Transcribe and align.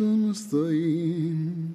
المستقيم. 0.00 1.72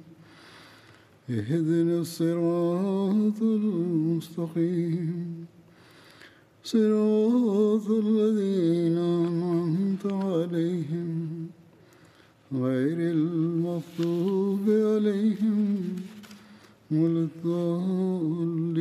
اهدنا 1.30 2.02
الصراط 2.02 3.42
المستقيم. 3.42 5.46
صراط 6.64 7.90
الذين 7.90 8.98
أنعمت 8.98 10.06
عليهم. 10.06 11.48
غير 12.54 13.12
المغضوب 13.12 14.70
عليهم 14.70 15.96
ولا 16.92 17.28
الضالين. 17.30 18.76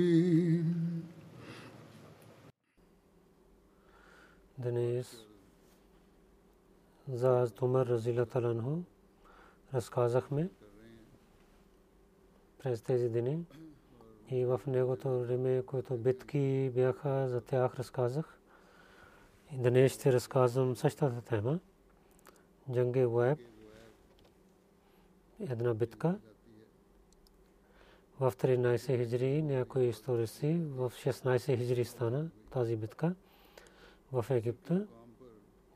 دنيس 4.58 5.16
زاز 7.08 7.52
تمر 7.52 7.90
رضي 7.90 8.10
الله 8.10 8.26
عنه 8.34 8.82
разказахме 9.74 10.50
през 12.62 12.82
тези 12.82 13.08
дни 13.08 13.44
и 14.30 14.44
в 14.44 14.60
негото 14.66 15.20
време, 15.20 15.62
които 15.66 15.96
битки 15.96 16.70
бяха, 16.74 17.28
за 17.28 17.40
тях 17.40 17.74
разказах. 17.78 18.38
И 19.52 19.56
днес 19.56 19.92
ще 19.92 20.12
разказвам 20.12 20.76
същата 20.76 21.20
тема. 21.20 21.58
Джанге 22.72 23.06
Уеб, 23.06 23.38
една 25.40 25.74
битка 25.74 26.18
в 28.20 28.32
13 28.32 28.98
хиджри, 28.98 29.42
някои 29.42 29.84
историци 29.84 30.54
в 30.54 30.92
16 30.96 31.58
хиджри 31.58 31.84
стана 31.84 32.30
тази 32.50 32.76
битка 32.76 33.14
в 34.12 34.26
Египта. 34.30 34.86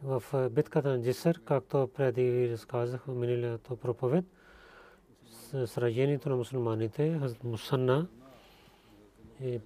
В 0.02 0.48
битката 0.50 0.88
на 0.88 1.02
Джисър, 1.02 1.41
както 1.44 1.88
преди 1.94 2.50
разказах 2.52 3.04
в 3.06 3.14
миналата 3.14 3.77
проповед, 3.77 4.24
сражението 5.66 6.28
на 6.28 6.36
мусулманите, 6.36 7.20
Мусанна 7.44 8.06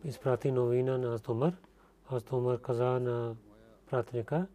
изпрати 0.05 0.51
новина 0.51 0.99
на 0.99 1.15
Астомър. 1.15 1.57
Астомър 2.13 2.61
каза 2.61 2.85
на 2.85 3.35
пратника, 3.91 4.47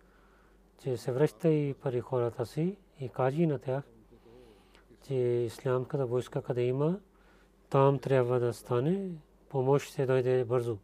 че 0.83 0.97
се 0.97 1.11
връща 1.11 1.49
и 1.49 1.73
пари 1.73 1.99
хората 1.99 2.45
си 2.45 2.77
и 2.99 3.09
кажи 3.09 3.45
на 3.45 3.59
тях, 3.59 3.83
че 5.07 5.13
ислямската 5.13 6.05
войска 6.05 6.41
къде 6.41 6.61
има, 6.61 6.99
там 7.69 7.99
трябва 7.99 8.39
да 8.39 8.53
стане, 8.53 9.09
помощ 9.49 9.87
ще 9.87 10.05
дойде 10.05 10.45
бързо. 10.45 10.77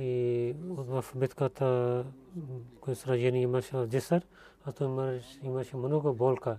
И 0.00 0.54
в 0.60 1.04
битката, 1.16 2.04
кое 2.80 2.94
сражение 2.94 3.42
имаше 3.42 3.76
в 3.76 3.86
Джисър, 3.86 4.22
а 4.64 4.72
то 4.72 5.18
имаше 5.42 5.76
много 5.76 6.12
болка. 6.12 6.58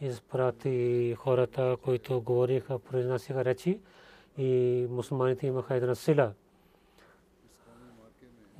Изпрати 0.00 1.14
хората, 1.18 1.76
които 1.82 2.20
говориха, 2.20 2.78
произнасяха 2.78 3.44
речи 3.44 3.80
и 4.38 4.86
мусулманите 4.90 5.46
имаха 5.46 5.74
една 5.74 5.94
сила. 5.94 6.32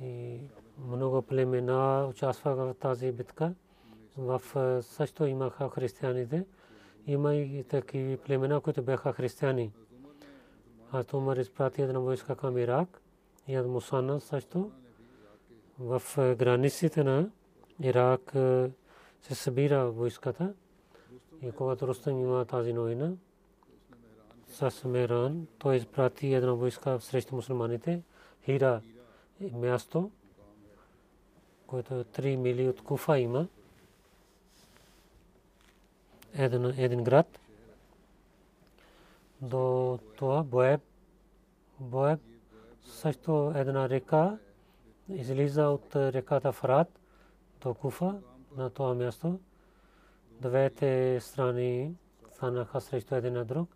И 0.01 0.39
много 0.87 1.21
племена 1.21 2.07
участваха 2.09 2.65
в 2.65 2.73
тази 2.73 3.11
битка. 3.11 3.53
В 4.17 4.41
също 4.81 5.25
имаха 5.25 5.69
християните. 5.69 6.45
Има 7.07 7.35
и 7.35 7.63
такива 7.63 8.17
племена, 8.17 8.61
които 8.61 8.81
бяха 8.81 9.13
християни. 9.13 9.71
А 10.91 11.03
Тумар 11.03 11.37
изпрати 11.37 11.81
една 11.81 11.99
войска 11.99 12.35
към 12.35 12.57
Ирак 12.57 13.01
и 13.47 13.57
от 13.57 13.67
Мусана 13.67 14.21
също. 14.21 14.71
В 15.79 16.01
границите 16.17 17.03
на 17.03 17.29
Ирак 17.83 18.31
се 19.21 19.35
събира 19.35 19.91
войската. 19.91 20.53
И 21.41 21.51
когато 21.51 21.87
Рустам 21.87 22.19
има 22.19 22.45
тази 22.45 22.73
новина, 22.73 23.11
с 24.47 24.83
Меран, 24.85 25.47
той 25.59 25.75
изпрати 25.75 26.33
една 26.33 26.53
войска 26.53 26.99
срещу 26.99 27.35
мусулманите. 27.35 28.01
Хира 28.43 28.81
е 29.41 29.57
място, 29.57 30.11
което 31.67 31.93
е 31.93 32.03
3 32.03 32.35
мили 32.35 32.67
от 32.67 32.81
Куфа 32.83 33.19
има. 33.19 33.47
Един, 36.33 36.65
един 36.65 37.03
град. 37.03 37.39
До 39.41 39.99
това 40.15 40.43
Боеб, 40.43 40.81
Боеб 41.79 42.19
също 42.87 43.51
една 43.55 43.89
река 43.89 44.37
излиза 45.09 45.63
от 45.63 45.95
реката 45.95 46.51
Фрат 46.51 46.99
до 47.61 47.73
Куфа 47.73 48.21
на 48.57 48.69
това 48.69 48.93
място. 48.93 49.39
Двете 50.41 51.19
страни 51.21 51.95
станаха 52.31 52.81
срещу 52.81 53.15
един 53.15 53.33
на 53.33 53.45
друг. 53.45 53.69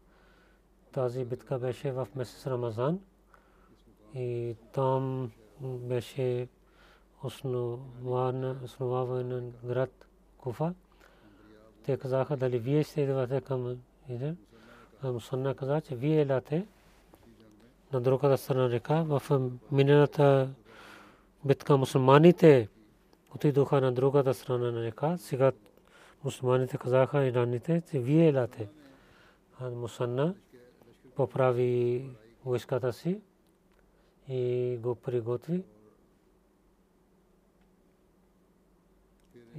Тази 0.92 1.26
битка 1.26 1.60
беше 1.60 1.92
в 1.92 2.08
месец 2.16 2.48
Рамазан 2.48 3.00
и 4.16 4.56
там 4.74 5.32
беше 5.62 6.48
основаван 8.64 9.54
град 9.64 10.08
Куфа. 10.38 10.74
Те 11.86 11.98
казаха 11.98 12.38
дали 12.38 12.60
вие 12.60 12.84
идвате 12.98 13.42
към. 13.42 13.78
Мусанна 15.04 15.56
каза, 15.56 15.82
че 15.82 15.96
вие 15.96 16.22
елате 16.22 16.68
на 17.94 18.02
другата 18.02 18.38
страна 18.38 18.70
река. 18.70 19.04
В 19.04 19.22
миналата 19.72 20.50
битка 21.46 21.78
мусулманите 21.78 22.70
отидоха 23.36 23.82
на 23.82 23.92
другата 23.92 24.34
страна 24.34 24.72
на 24.72 24.84
река. 24.84 25.18
Сега 25.18 25.52
мусулманите 26.24 26.78
казаха 26.78 27.26
ираните, 27.26 27.82
че 27.92 28.00
вие 28.00 28.28
елате. 28.28 28.70
Мусанна 29.62 30.36
поправи 31.16 32.06
войската 32.46 32.94
си 32.94 33.22
и 34.30 34.78
го 34.82 34.96
приготви. 34.96 35.64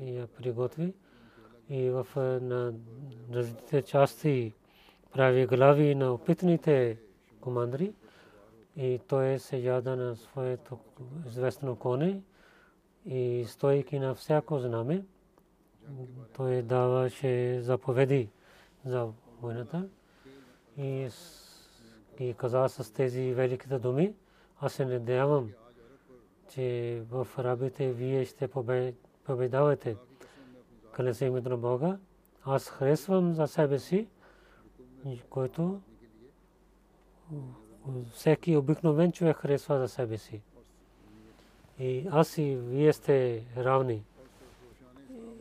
И 0.00 0.16
я 0.16 0.26
приготви. 0.26 0.94
И 1.70 1.90
в 1.90 2.06
на 2.42 2.72
различните 3.32 3.82
части 3.82 4.52
прави 5.12 5.46
глави 5.46 5.94
на 5.94 6.12
опитните 6.12 6.98
командри. 7.40 7.92
И 8.76 9.00
той 9.08 9.38
се 9.38 9.56
яда 9.56 9.96
на 9.96 10.16
своето 10.16 10.78
известно 11.26 11.76
коне 11.76 12.22
и 13.06 13.44
стойки 13.48 13.98
на 13.98 14.14
всяко 14.14 14.58
знаме. 14.58 15.04
Той 16.36 16.62
даваше 16.62 17.60
заповеди 17.60 18.28
за 18.84 19.08
войната 19.40 19.88
и 20.78 21.08
и 22.20 22.34
каза 22.34 22.68
с 22.68 22.92
тези 22.92 23.32
великите 23.32 23.78
думи, 23.78 24.14
аз 24.60 24.72
се 24.72 24.84
надявам, 24.84 25.50
че 26.48 27.02
в 27.10 27.28
арабите 27.38 27.92
вие 27.92 28.24
ще 28.24 28.48
победавате. 29.24 29.96
Къде 30.92 31.14
се 31.14 31.26
името 31.26 31.48
на 31.48 31.56
Бога, 31.56 31.98
аз 32.44 32.68
харесвам 32.68 33.34
за 33.34 33.46
себе 33.46 33.78
си, 33.78 34.08
който 35.30 35.80
всеки 38.12 38.56
обикновен 38.56 39.12
човек 39.12 39.36
харесва 39.36 39.78
за 39.78 39.88
себе 39.88 40.18
си. 40.18 40.40
И 41.78 42.06
аз 42.10 42.38
и 42.38 42.56
вие 42.56 42.92
сте 42.92 43.42
равни. 43.56 44.04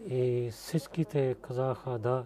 И 0.09 0.49
всичките 0.51 1.35
казаха 1.41 1.99
да, 1.99 2.25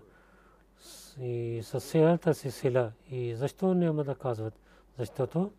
и 1.21 1.61
със 1.63 1.83
силата 1.83 2.33
си 2.33 2.51
сила. 2.51 2.91
И 3.11 3.35
защо 3.35 3.73
няма 3.73 4.03
да 4.03 4.15
казват? 4.15 4.53
Защото 4.97 5.51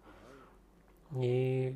и 1.21 1.73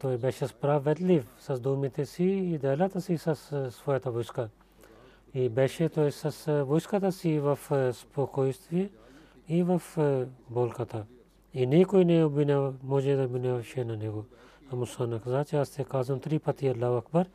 той 0.00 0.18
беше 0.18 0.46
справедлив 0.46 1.26
с 1.38 1.60
думите 1.60 2.06
си 2.06 2.24
и 2.24 2.58
делата 2.58 3.00
си 3.00 3.18
с 3.18 3.36
своята 3.70 4.10
войска. 4.10 4.48
И 5.34 5.48
беше 5.48 5.88
той 5.88 6.12
с 6.12 6.64
войската 6.64 7.12
си 7.12 7.38
в 7.38 7.58
спокойствие 7.92 8.90
и 9.48 9.62
в 9.62 9.82
болката. 10.50 11.04
И 11.54 11.66
никой 11.66 12.04
не 12.04 12.24
обвинява, 12.24 12.74
може 12.82 13.16
да 13.16 13.24
обвиняваше 13.24 13.84
на 13.84 13.96
него. 13.96 14.24
А 14.72 14.76
Мусана 14.76 15.20
каза, 15.20 15.44
че 15.44 15.56
аз 15.56 15.68
се 15.68 15.84
казвам 15.84 16.20
три 16.20 16.38
пъти 16.38 16.68
Аллаху 16.68 16.96
Акбар. 16.96 17.26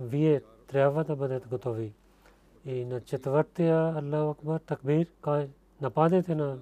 Вие 0.00 0.42
трябва 0.66 1.04
да 1.04 1.16
бъдете 1.16 1.48
готови. 1.48 1.92
И 2.64 2.84
на 2.84 3.00
четвъртия 3.00 3.76
Аллаху 3.76 4.30
Акбар 4.30 4.60
такбир, 4.60 5.06
нападете 5.80 6.34
на 6.34 6.58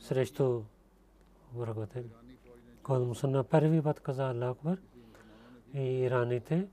срещу 0.00 0.62
враговете. 1.54 2.04
Когато 2.82 3.04
Мусана 3.04 3.44
първи 3.44 3.82
път 3.82 4.00
каза 4.00 4.30
Аллаху 4.30 4.52
Акбар 4.52 4.78
и 5.74 5.80
ираните 5.80 6.66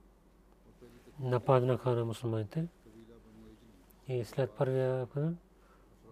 нападнаха 1.20 1.90
на 1.90 2.06
мусулманите. 2.06 2.68
И 4.08 4.24
след 4.24 4.52
първия 4.52 5.08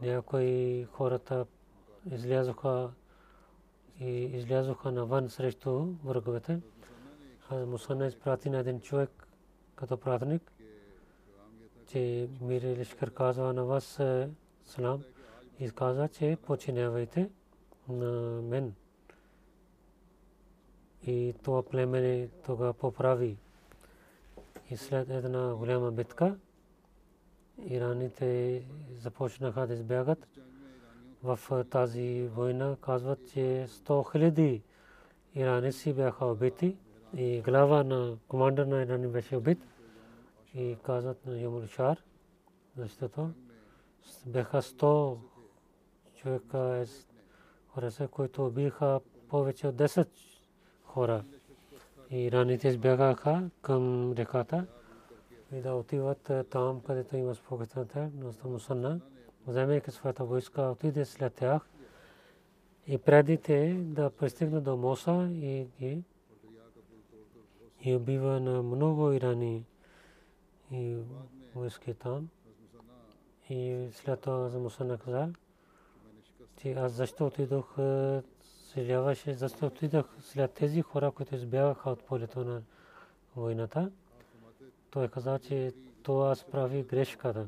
някои 0.01 0.85
хората 0.91 1.45
излязоха 2.11 2.91
и 3.99 4.09
излязоха 4.09 4.91
навън 4.91 5.29
срещу 5.29 5.85
враговете. 6.03 6.59
Мусана 7.51 8.07
изпрати 8.07 8.49
на 8.49 8.57
един 8.59 8.81
човек 8.81 9.27
като 9.75 9.97
пратник, 9.97 10.51
че 11.87 12.29
мир 12.41 12.61
Лишкар 12.61 13.13
казва 13.13 13.53
на 13.53 13.65
вас 13.65 13.99
е, 13.99 14.29
салам 14.65 15.03
и 15.59 15.71
каза, 15.71 16.07
че 16.07 16.37
починявайте 16.45 17.29
на 17.89 18.41
мен. 18.41 18.73
И 21.03 21.33
това 21.43 21.63
племе 21.63 22.29
тога 22.45 22.73
поправи. 22.73 23.37
И 24.69 24.77
след 24.77 25.09
една 25.09 25.55
голяма 25.55 25.91
битка, 25.91 26.37
ираните 27.57 28.63
започнаха 28.99 29.67
да 29.67 29.73
избягат. 29.73 30.27
В 31.23 31.65
тази 31.69 32.27
война 32.35 32.75
казват, 32.81 33.19
че 33.33 33.65
100 33.69 34.11
хиляди 34.11 34.61
ираници 35.35 35.93
бяха 35.93 36.25
убити 36.25 36.77
и 37.17 37.41
глава 37.41 37.83
на 37.83 38.17
командър 38.27 38.65
на 38.65 38.81
Иран 38.81 39.11
беше 39.11 39.37
убит. 39.37 39.67
И 40.55 40.77
казват 40.83 41.25
на 41.25 41.41
Юмул 41.41 41.67
Шар, 41.67 41.97
защото 42.77 43.29
бяха 44.25 44.61
100 44.61 45.17
човека, 46.15 46.85
хора, 47.67 48.07
които 48.11 48.45
убиха 48.45 48.99
повече 49.29 49.67
от 49.67 49.75
10 49.75 50.07
хора. 50.83 51.23
И 52.09 52.31
раните 52.31 52.67
избягаха 52.67 53.49
към 53.61 54.11
реката 54.11 54.65
и 55.53 55.61
да 55.61 55.73
отиват 55.73 56.31
там, 56.49 56.81
където 56.81 57.17
има 57.17 57.35
спокойствие, 57.35 58.11
но 58.15 58.33
Мусанна, 58.45 58.99
вземайки 59.47 59.91
своята 59.91 60.25
войска, 60.25 60.61
отиде 60.61 61.05
след 61.05 61.33
тях 61.33 61.61
и 62.87 62.97
преди 62.97 63.37
те 63.37 63.73
да 63.73 64.09
пристигнат 64.09 64.63
до 64.63 64.77
Моса 64.77 65.29
и 65.31 65.67
ги 65.79 66.03
и 67.83 67.95
убива 67.95 68.39
на 68.39 68.63
много 68.63 69.11
ирани 69.11 69.65
и 70.71 70.97
войски 71.55 71.93
там. 71.93 72.29
И 73.49 73.87
след 73.91 74.21
това 74.21 74.49
за 74.49 74.59
Мусанна 74.59 74.97
каза, 74.97 75.29
че 76.57 76.73
аз 76.73 76.91
защо 76.91 77.25
отидох 77.25 77.75
съжаляваше, 78.43 79.33
защото 79.33 79.65
отидох 79.65 80.05
след 80.21 80.51
тези 80.51 80.81
хора, 80.81 81.11
които 81.11 81.35
избягаха 81.35 81.89
от 81.89 82.03
полето 82.03 82.43
на 82.43 82.61
войната. 83.35 83.91
Той 84.91 85.07
каза, 85.07 85.39
че 85.39 85.73
това 86.03 86.31
аз 86.31 86.43
прави 86.43 86.83
грешката. 86.83 87.47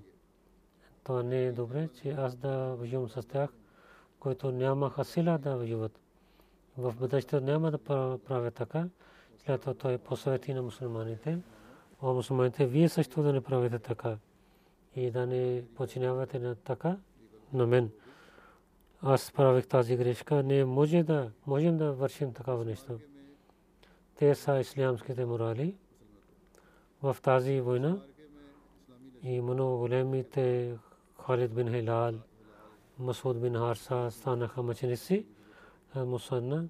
Това 1.04 1.24
не 1.24 1.46
е 1.46 1.52
добре, 1.52 1.90
че 2.02 2.10
аз 2.10 2.36
да 2.36 2.76
воювам 2.76 3.10
с 3.10 3.28
тях, 3.28 3.50
които 4.20 4.52
нямаха 4.52 5.06
сила 5.06 5.38
да 5.38 5.56
воюват. 5.56 6.00
В 6.78 6.96
бъдещето 6.96 7.46
няма 7.46 7.72
да 7.72 7.78
правя 8.18 8.52
така. 8.52 8.88
След 9.38 9.62
това 9.62 9.74
той 9.74 9.98
посъвети 9.98 10.54
на 10.54 10.62
мусулманите. 10.62 11.40
О, 12.02 12.14
мусулманите, 12.14 12.66
вие 12.66 12.90
също 12.90 13.24
да 13.24 13.34
не 13.34 13.42
правите 13.42 13.80
така. 13.80 14.18
И 14.96 15.12
да 15.12 15.28
не 15.28 15.64
починявате 15.76 16.40
на 16.40 16.56
така 16.56 16.98
на 17.54 17.68
мен 17.68 17.92
аз 19.02 19.32
правих 19.32 19.68
тази 19.68 19.98
грешка, 19.98 20.44
не 20.44 20.66
може 20.66 21.04
да, 21.04 21.32
можем 21.48 21.78
да 21.78 21.92
вършим 21.92 22.34
такава 22.34 22.66
нещо. 22.66 23.00
Те 24.16 24.36
са 24.36 24.60
ислямските 24.60 25.26
морали 25.26 25.76
в 27.02 27.18
тази 27.22 27.62
война 27.62 28.02
и 29.24 29.42
много 29.42 29.78
големите 29.78 30.76
Халид 31.26 31.54
бин 31.54 31.70
Хилал, 31.72 32.14
Масуд 33.00 33.42
бин 33.42 33.54
Харса 33.54 34.12
станаха 34.12 34.64
мъченици, 34.64 35.26
Мусанна 35.96 36.68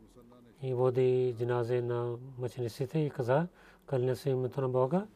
и 0.61 0.73
води 0.73 1.35
джиназе 1.37 1.81
на 1.81 2.17
мъчениците 2.37 2.99
и 2.99 3.09
каза, 3.09 3.47
кълня 3.85 4.15
се 4.15 4.29
името 4.29 4.61
на 4.61 4.69
Бога. 4.69 5.07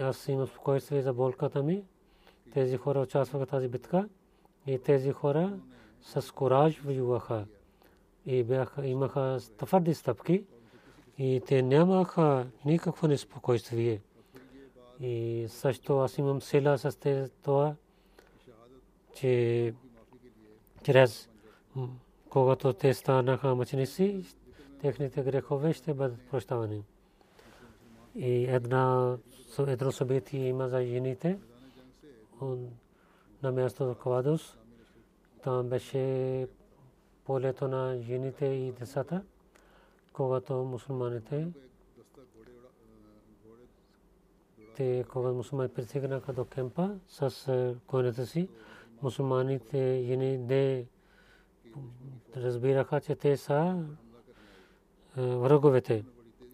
Аз 0.00 0.28
имам 0.28 0.46
спокойствие 0.46 1.02
за 1.02 1.12
болката 1.12 1.62
ми. 1.62 1.84
Тези 2.52 2.76
хора 2.76 3.00
участваха 3.00 3.46
в 3.46 3.48
тази 3.48 3.68
битка. 3.68 4.08
И 4.66 4.78
тези 4.78 5.12
хора 5.12 5.58
с 6.02 6.34
кораж 6.34 6.80
воюваха 6.80 7.46
и 8.26 8.42
бяха, 8.42 8.86
имаха 8.86 9.38
твърди 9.56 9.94
стъпки 9.94 10.44
и 11.18 11.42
те 11.46 11.62
нямаха 11.62 12.46
никакво 12.64 13.08
неспокойствие. 13.08 14.00
И 15.00 15.46
също 15.48 15.98
аз 15.98 16.18
имам 16.18 16.42
сила 16.42 16.78
с 16.78 16.98
това, 17.42 17.74
че 19.14 19.74
чрез 20.82 21.28
когато 22.34 22.72
те 22.72 22.94
станаха 22.94 23.54
мъченици, 23.54 24.24
техните 24.80 25.22
грехове 25.22 25.72
ще 25.72 25.94
бъдат 25.94 26.28
прощавани. 26.30 26.84
И 28.14 28.44
една, 28.44 29.16
едно 29.58 29.92
събитие 29.92 30.48
има 30.48 30.68
за 30.68 30.86
жените 30.86 31.38
на 33.42 33.52
място 33.52 33.96
Кавадус. 34.02 34.56
Там 35.42 35.68
беше 35.68 36.48
полето 37.24 37.68
на 37.68 37.98
жените 38.00 38.46
и 38.46 38.72
децата, 38.72 39.22
когато 40.12 40.54
мусулманите 40.54 41.48
те, 44.76 45.04
когато 45.08 45.34
мусулмани 45.34 45.68
пристигнаха 45.68 46.32
до 46.32 46.44
кемпа 46.44 46.90
с 47.08 47.48
е, 47.48 47.76
конете 47.86 48.26
си, 48.26 48.48
мусулманите 49.02 50.04
жени 50.06 50.38
не 50.38 50.86
разбираха, 52.36 53.00
че 53.00 53.14
те 53.14 53.36
са 53.36 53.84
е, 55.16 55.22
враговете. 55.22 56.04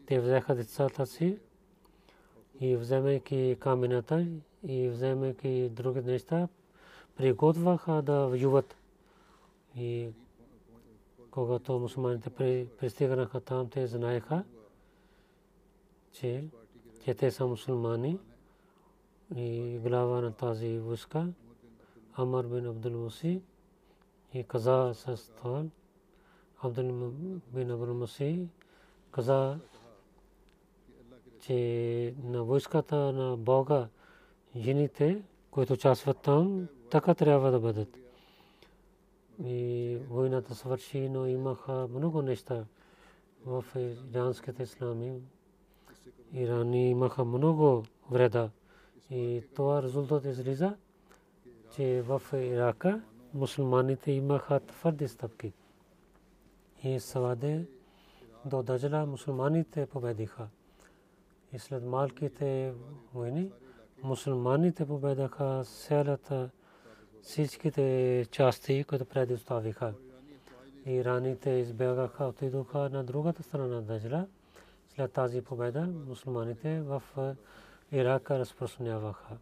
Те 0.07 0.21
взеха 0.21 0.55
децата 0.55 1.07
си 1.07 1.39
и 2.61 2.77
вземайки 2.77 3.57
камената 3.61 4.27
и 4.67 4.89
вземайки 4.89 5.69
други 5.73 6.01
неща, 6.01 6.49
приготвяха 7.17 8.03
да 8.03 8.27
воюват. 8.27 8.77
И 9.77 10.09
когато 11.31 11.79
мусулманите 11.79 12.31
пристигнаха 12.79 13.41
там, 13.41 13.69
те 13.71 13.87
знаеха, 13.87 14.45
че, 16.13 16.45
че 17.05 17.15
те 17.15 17.31
са 17.31 17.47
и 19.37 19.79
глава 19.83 20.21
на 20.21 20.33
тази 20.33 20.79
войска, 20.79 21.29
Амар 22.15 22.47
бин 22.47 22.67
Абдул 22.67 22.93
Муси, 22.93 23.43
и 24.35 24.45
каза 24.45 24.93
с 24.95 25.33
това, 25.37 25.65
Абдул 26.63 27.11
бин 27.53 27.71
Абдул 27.71 27.95
Муси, 27.95 28.49
каза, 29.11 29.59
че 31.41 32.15
на 32.25 32.45
войската 32.45 32.97
на 32.97 33.37
Бога 33.37 33.89
жените, 34.57 35.23
които 35.51 35.73
участват 35.73 36.19
там, 36.19 36.69
така 36.91 37.15
трябва 37.15 37.51
да 37.51 37.61
бъдат. 37.61 37.97
И 39.45 39.99
войната 40.09 40.55
свърши, 40.55 41.09
но 41.09 41.27
имаха 41.27 41.89
много 41.91 42.23
неща 42.23 42.65
в 43.47 43.65
иранските 44.15 44.63
ислами. 44.63 45.21
Ирани 46.35 46.91
имаха 46.91 47.25
много 47.25 47.85
вреда. 48.11 48.51
И 49.11 49.43
това 49.55 49.83
резултат 49.83 50.25
излиза, 50.25 50.77
че 51.77 52.03
в 52.03 52.23
Ирака 52.33 53.01
мусулманите 53.35 54.13
имаха 54.13 54.61
твърди 54.61 55.09
стъпки. 55.09 55.53
И 56.85 57.01
Саваде 57.01 57.67
до 58.45 58.63
Даджала 58.63 59.07
мусулманите 59.07 59.87
победиха. 59.87 60.49
И 61.53 61.59
след 61.59 61.85
малките 61.85 62.73
войни 63.15 63.51
мусулманите 64.03 64.87
победаха 64.87 65.63
селата 65.65 66.51
всичките 67.23 68.27
части, 68.31 68.85
които 68.85 69.05
предоставиха. 69.05 69.95
Ираните 70.87 71.51
избягаха, 71.51 72.25
отидоха 72.25 72.79
на 72.79 73.05
другата 73.05 73.43
страна 73.43 73.67
на 73.67 73.83
Даджла. 73.83 74.27
След 74.95 75.13
тази 75.13 75.43
победа 75.43 75.87
мусулманите 76.07 76.81
в 76.81 77.03
Ирака 77.93 78.39
разпространяваха. 78.39 79.37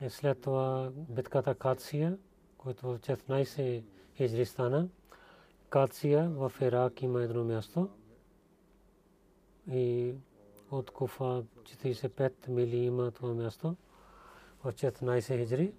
И 0.00 0.10
след 0.10 0.40
това 0.40 0.90
битката 0.94 1.54
Кация, 1.54 2.18
който 2.58 2.86
в 2.86 2.98
14 2.98 3.82
хиджри 4.16 4.46
стана. 4.46 4.88
Кация 5.68 6.30
в 6.30 6.52
Ирак 6.60 7.02
има 7.02 7.22
едно 7.22 7.44
място. 7.44 7.88
И 9.70 10.14
от 10.70 10.90
Куфа 10.90 11.44
45 11.62 12.48
мили 12.48 12.76
има 12.76 13.10
това 13.10 13.34
място. 13.34 13.76
В 14.64 14.72
14 14.72 15.38
хиджри. 15.38 15.72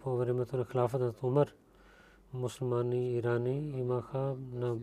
По 0.00 0.16
времето 0.16 0.56
на 0.56 0.64
хлафата 0.64 1.04
на 1.04 1.14
Умар 1.22 1.52
мусулмани 2.34 3.12
ирани 3.12 3.78
имаха 3.78 4.36
на 4.52 4.76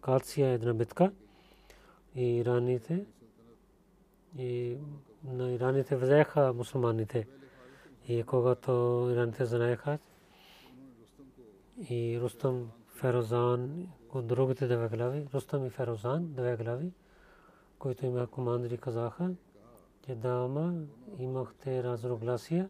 Кация 0.00 0.48
една 0.48 0.74
битка. 0.74 1.12
И 2.14 2.36
ираните 2.36 3.06
и 4.38 4.78
на 5.24 5.50
ираните 5.50 5.96
взеха 5.96 6.52
мусулманите. 6.52 7.26
И 8.08 8.22
когато 8.22 9.08
ираните 9.12 9.44
знаеха, 9.44 9.98
и 11.90 12.20
Рустам 12.20 12.70
Ферозан 12.86 13.88
от 14.14 14.26
другите 14.26 14.66
две 14.66 14.88
глави, 14.88 15.26
Рустам 15.34 15.66
и 15.66 15.70
Ферозан, 15.70 16.32
две 16.32 16.56
глави, 16.56 16.92
които 17.78 18.06
има 18.06 18.26
командри 18.26 18.78
казаха, 18.78 19.30
че 20.06 20.14
дама 20.14 20.74
имахте 21.18 21.82
разногласия 21.82 22.68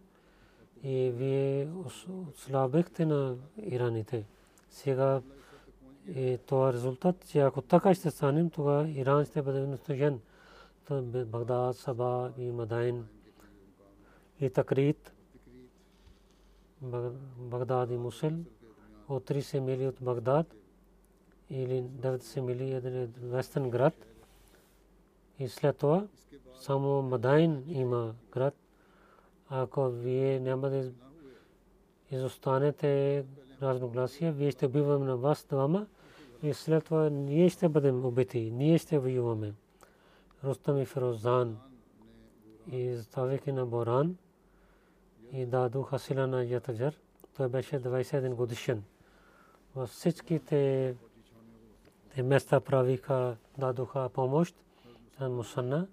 и 0.83 1.11
вие 1.11 1.69
слабехте 2.37 3.07
на 3.07 3.37
ираните. 3.63 4.25
Сега 4.71 5.23
е 6.15 6.39
това 6.39 6.73
резултат, 6.73 7.27
че 7.29 7.39
ако 7.41 7.63
така 7.63 7.95
ще 7.95 8.11
станем, 8.11 8.51
тогава 8.51 8.89
Иран 8.89 9.25
ще 9.25 9.43
бъде 9.43 9.61
унищожен. 9.61 10.21
Багдад, 10.91 11.77
Саба 11.77 12.33
и 12.39 12.51
Мадайн 12.51 13.07
и 14.41 14.51
Такрит, 14.51 15.13
Багдад 17.39 17.91
и 17.91 17.97
Мусул 17.97 18.33
от 19.09 19.31
30 19.31 19.61
мили 19.61 19.87
от 19.87 19.97
Багдад 20.01 20.55
или 21.51 21.83
90 21.83 22.41
мили 22.41 22.73
един 22.73 23.13
вестен 23.23 23.71
град. 23.71 23.95
И 25.39 25.49
след 25.49 25.77
това 25.77 26.07
само 26.61 27.03
Мадайн 27.03 27.65
има 27.69 28.15
град. 28.33 28.55
Ако 29.50 29.88
вие 29.88 30.40
няма 30.40 30.71
да 30.71 30.93
изостанете 32.11 33.25
разногласия, 33.62 34.33
вие 34.33 34.50
ще 34.50 34.67
убиваме 34.67 35.07
на 35.07 35.17
вас 35.17 35.47
двама 35.49 35.87
и 36.43 36.55
след 36.55 36.85
това 36.85 37.11
ние 37.11 37.49
ще 37.49 37.69
бъдем 37.69 38.05
убити, 38.05 38.50
ние 38.50 38.78
ще 38.78 38.99
воюваме. 38.99 39.55
Рустам 40.45 40.78
и 40.78 40.85
Ферозан 40.85 41.59
и 42.73 42.95
заставяйки 42.95 43.52
на 43.52 43.67
Боран 43.67 44.17
и 45.33 45.47
дадоха 45.47 45.99
сила 45.99 46.26
на 46.26 46.45
Ятаджар. 46.45 46.95
Той 47.37 47.49
беше 47.49 47.81
21 47.83 48.35
годишен 48.35 48.83
във 49.76 49.90
всичките 49.90 50.95
места 52.25 52.61
правиха, 52.61 53.37
дадоха 53.59 54.09
помощ 54.09 54.57
на 55.21 55.28
Мусанна 55.28 55.87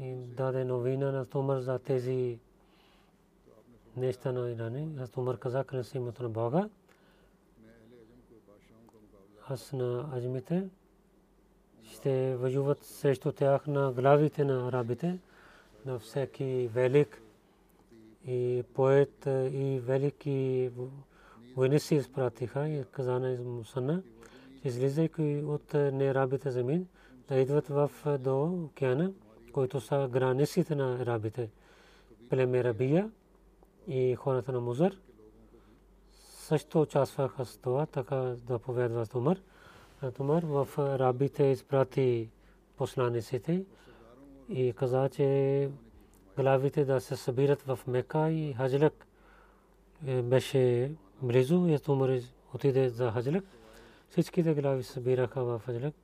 и 0.00 0.14
даде 0.14 0.64
новина 0.64 1.12
на 1.12 1.24
Тумар 1.24 1.60
за 1.60 1.78
тези 1.78 2.38
неща 3.96 4.32
на 4.32 4.50
Ирани. 4.50 4.88
Аз 5.00 5.10
Тумар 5.10 5.38
каза 5.38 5.64
към 5.64 5.82
името 5.94 6.22
на 6.22 6.28
Бога. 6.28 6.68
Аз 9.48 9.72
на 9.72 10.10
аджмите 10.16 10.68
ще 11.84 12.36
въжуват 12.36 12.84
срещу 12.84 13.32
тях 13.32 13.66
на 13.66 13.92
главите 13.92 14.44
на 14.44 14.68
арабите, 14.68 15.18
на 15.86 15.98
всеки 15.98 16.70
велик 16.74 17.22
и 18.26 18.64
поет 18.74 19.26
и 19.26 19.80
велики 19.84 20.70
войници 21.56 21.94
изпратиха 21.94 22.68
и 22.68 22.84
каза 22.92 23.18
на 23.18 23.42
Мусана, 23.44 24.02
излизайки 24.64 25.42
от 25.46 25.74
неарабите 25.74 26.50
земин, 26.50 26.86
да 27.28 27.36
идват 27.36 27.68
в 27.68 27.90
до 28.18 28.44
океана, 28.64 29.12
който 29.56 29.80
са 29.80 30.08
границите 30.12 30.74
на 30.74 30.94
арабите. 31.02 31.50
Племе 32.30 32.64
Рабия 32.64 33.10
и 33.86 34.14
хората 34.14 34.52
на 34.52 34.60
Музар 34.60 34.92
също 36.18 36.80
участваха 36.80 37.44
с 37.44 37.56
това, 37.56 37.86
така 37.86 38.16
да 38.16 38.58
поведва 38.58 39.06
Тумар. 39.06 39.38
Тумар 40.16 40.42
в 40.42 40.68
арабите 40.78 41.44
изпрати 41.44 42.28
посланиците 42.76 43.64
и 44.48 44.72
каза, 44.72 45.08
че 45.08 45.70
главите 46.38 46.84
да 46.84 47.00
се 47.00 47.16
събират 47.16 47.62
в 47.62 47.78
Мека 47.86 48.30
и 48.30 48.52
Хаджлак 48.52 49.06
е, 50.06 50.22
беше 50.22 50.92
близо 51.22 51.66
и 51.66 51.78
Умар 51.88 52.18
отиде 52.54 52.88
за 52.88 53.10
Хаджлак. 53.10 53.44
Всичките 54.10 54.54
глави 54.54 54.82
събираха 54.82 55.44
в 55.44 55.62
Хаджлак. 55.66 55.94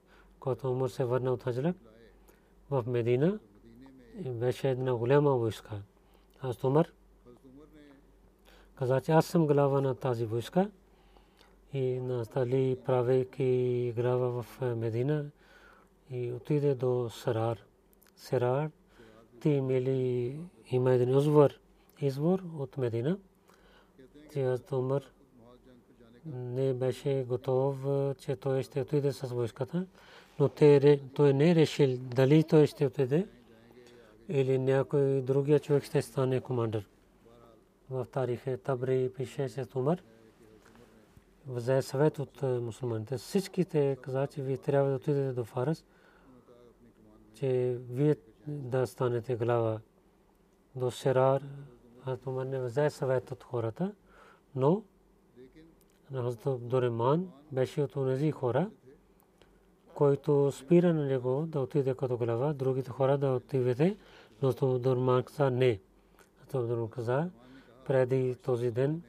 Когато 0.40 0.72
Умар 0.72 0.88
се 0.88 1.04
върна 1.04 1.32
от 1.32 1.42
Хаджлак 1.42 1.76
в 2.72 2.84
Медина, 2.86 3.38
беше 4.24 4.70
една 4.70 4.94
голяма 4.94 5.30
войска. 5.30 5.82
Аз 6.40 6.64
Умар 6.64 6.92
каза, 8.74 9.00
че 9.00 9.12
аз 9.12 9.26
съм 9.26 9.46
глава 9.46 9.80
на 9.80 9.94
тази 9.94 10.24
войска 10.24 10.70
и 11.72 12.00
настали 12.00 12.78
правейки 12.86 13.92
глава 13.96 14.42
в 14.42 14.60
Медина 14.76 15.30
и 16.10 16.32
отиде 16.32 16.74
до 16.74 17.10
Сарар. 17.10 17.58
Сарар 18.16 18.70
ти 19.40 19.48
имели 19.48 20.36
има 20.70 20.92
един 20.92 21.18
извор, 21.18 21.50
извор 22.00 22.42
от 22.58 22.76
Медина 22.76 23.18
че 24.32 24.56
Умар 24.72 25.02
не 26.26 26.74
беше 26.74 27.24
готов, 27.28 27.76
че 28.18 28.36
той 28.36 28.62
ще 28.62 28.80
отиде 28.80 29.12
с 29.12 29.26
войската, 29.26 29.86
но 30.38 30.48
той 31.14 31.32
не 31.32 31.54
решил 31.54 31.98
дали 31.98 32.44
той 32.44 32.66
ще 32.66 32.86
отиде 32.86 33.26
или 34.28 34.58
някой 34.58 35.20
другия 35.20 35.60
човек 35.60 35.84
ще 35.84 36.02
стане 36.02 36.40
командър. 36.40 36.88
В 37.90 38.06
тарихе 38.12 38.56
Табри 38.56 39.10
пише 39.16 39.48
се 39.48 39.66
Умар 39.74 40.02
взе 41.46 41.82
съвет 41.82 42.18
от 42.18 42.42
мусулманите. 42.42 43.18
Всичките 43.18 43.96
каза, 44.02 44.26
че 44.26 44.42
вие 44.42 44.56
трябва 44.56 44.90
да 44.90 44.96
отидете 44.96 45.32
до 45.32 45.44
Фарас, 45.44 45.84
че 47.34 47.78
вие 47.90 48.16
да 48.46 48.86
станете 48.86 49.36
глава 49.36 49.80
до 50.76 50.90
Серар, 50.90 51.42
а 52.06 52.16
Умар 52.26 52.46
не 52.46 52.60
взе 52.60 52.90
съвет 52.90 53.30
от 53.30 53.42
хората 53.42 53.92
но 54.54 54.82
Хазрат 56.12 56.46
Абдуреман 56.46 57.32
беше 57.52 57.82
от 57.82 57.92
тези 57.94 58.30
хора, 58.30 58.70
който 59.94 60.52
спира 60.52 60.94
на 60.94 61.04
него 61.06 61.44
да 61.46 61.60
отиде 61.60 61.94
като 61.94 62.16
глава, 62.16 62.52
другите 62.52 62.90
хора 62.90 63.18
да 63.18 63.32
отивете, 63.32 63.96
но 64.42 64.48
Абдуреман 64.48 65.22
каза 65.22 65.50
не. 65.50 65.80
Абдуреман 66.54 66.88
каза, 66.88 67.30
преди 67.86 68.36
този 68.42 68.70
ден, 68.70 69.02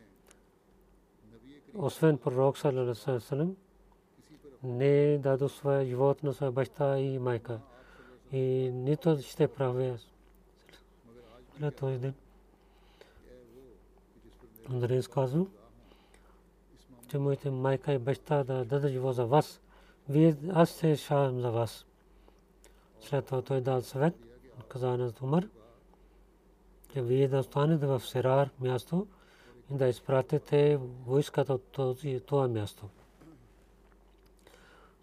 освен 1.76 2.18
пророк 2.18 2.58
саллалаху 2.58 3.56
не 4.64 5.18
даде 5.18 5.50
своя 5.50 5.86
живот 5.86 6.24
на 6.24 6.34
своя 6.34 6.52
баща 6.52 7.00
и 7.00 7.20
майка. 7.20 7.60
И 8.32 8.72
нито 8.74 9.22
ще 9.22 9.48
правя 9.48 9.98
след 11.58 11.76
този 11.76 11.98
ден. 11.98 12.14
Андрес 14.70 15.08
казва, 15.08 15.46
че 17.08 17.18
моите 17.18 17.50
майка 17.52 17.94
и 17.94 17.98
баща 17.98 18.44
да 18.44 18.66
дадат 18.66 18.92
живот 18.92 19.16
за 19.16 19.26
вас. 19.26 19.63
Вие, 20.10 20.36
аз 20.54 20.70
се 20.70 20.88
решавам 20.88 21.42
за 21.42 21.52
вас. 21.52 21.86
След 23.02 23.26
това 23.26 23.42
той 23.42 23.62
дал 23.62 23.82
съвет, 23.82 24.16
каза 24.68 24.98
на 24.98 25.14
Умар, 25.22 25.48
че 26.94 27.02
вие 27.02 27.28
да 27.28 27.38
останете 27.38 27.86
в 27.86 28.00
Сирар 28.00 28.50
място 28.60 29.08
и 29.72 29.74
да 29.78 29.88
изпратите 29.88 30.80
войската 31.06 31.54
от 31.54 32.26
това 32.26 32.48
място. 32.48 32.90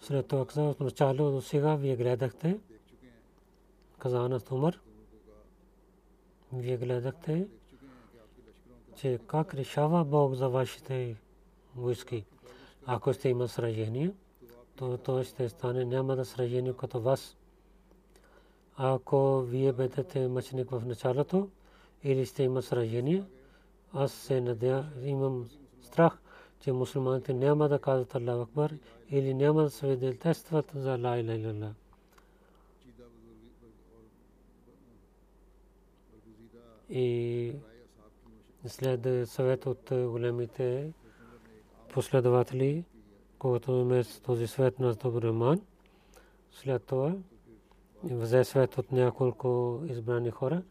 След 0.01 0.27
това 0.27 0.47
каза, 0.47 0.63
от 0.63 0.81
начало 0.81 1.31
до 1.31 1.41
сега 1.41 1.75
вие 1.75 1.97
гледахте, 1.97 2.59
каза 3.99 4.29
на 4.29 4.41
Умар, 4.51 4.81
вие 6.53 6.77
гледахте, 6.77 7.49
че 8.97 9.19
как 9.27 9.55
решава 9.55 10.05
Бог 10.05 10.35
за 10.35 10.49
вашите 10.49 11.17
войски. 11.77 12.25
Ако 12.87 13.15
сте 13.15 13.29
има 13.29 13.49
сражение, 13.49 14.13
то 14.81 15.23
ще 15.25 15.49
стане 15.49 15.85
няма 15.85 16.17
да 16.17 16.25
сражение 16.25 16.73
като 16.73 17.01
вас. 17.01 17.37
ако 18.77 19.41
вие 19.41 19.73
бъдете 19.73 20.29
мъченик 20.29 20.71
в 20.71 20.83
началото 20.87 21.49
или 22.05 22.27
сте 22.27 22.43
има 22.43 22.63
сражение, 22.63 23.25
аз 23.93 24.13
се 24.13 24.41
надя, 24.41 24.87
имам 25.03 25.49
страх, 25.83 26.19
че 26.61 26.73
мусулманите 26.73 27.35
няма 27.35 27.69
да 27.69 27.79
казват 27.79 28.15
Аллах 28.15 28.49
Акбар 28.49 28.73
или 29.11 29.35
няма 29.35 29.63
да 29.63 29.71
свидетелстват 29.71 30.73
за 30.75 30.99
Ла 30.99 31.19
Иля 31.19 31.33
Илlallah. 31.33 31.73
И 36.91 37.53
след 38.67 39.29
съвет 39.29 39.67
от 39.67 39.83
големите 39.91 40.93
последователи, 41.93 42.85
когато 43.41 43.73
има 43.73 44.03
този 44.23 44.47
свет 44.47 44.81
на 44.81 44.95
Доброман, 44.95 45.61
след 46.53 46.85
това 46.85 47.15
взе 48.05 48.45
свет 48.45 48.79
от 48.79 48.93
няколко 48.93 49.81
избрани 49.87 50.31
хора 50.31 50.63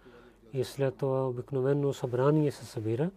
и 0.53 0.63
след 0.63 0.97
това 0.97 1.27
обикновено 1.27 1.93
събрание 1.93 2.51
се 2.51 2.65
събира 2.65 3.11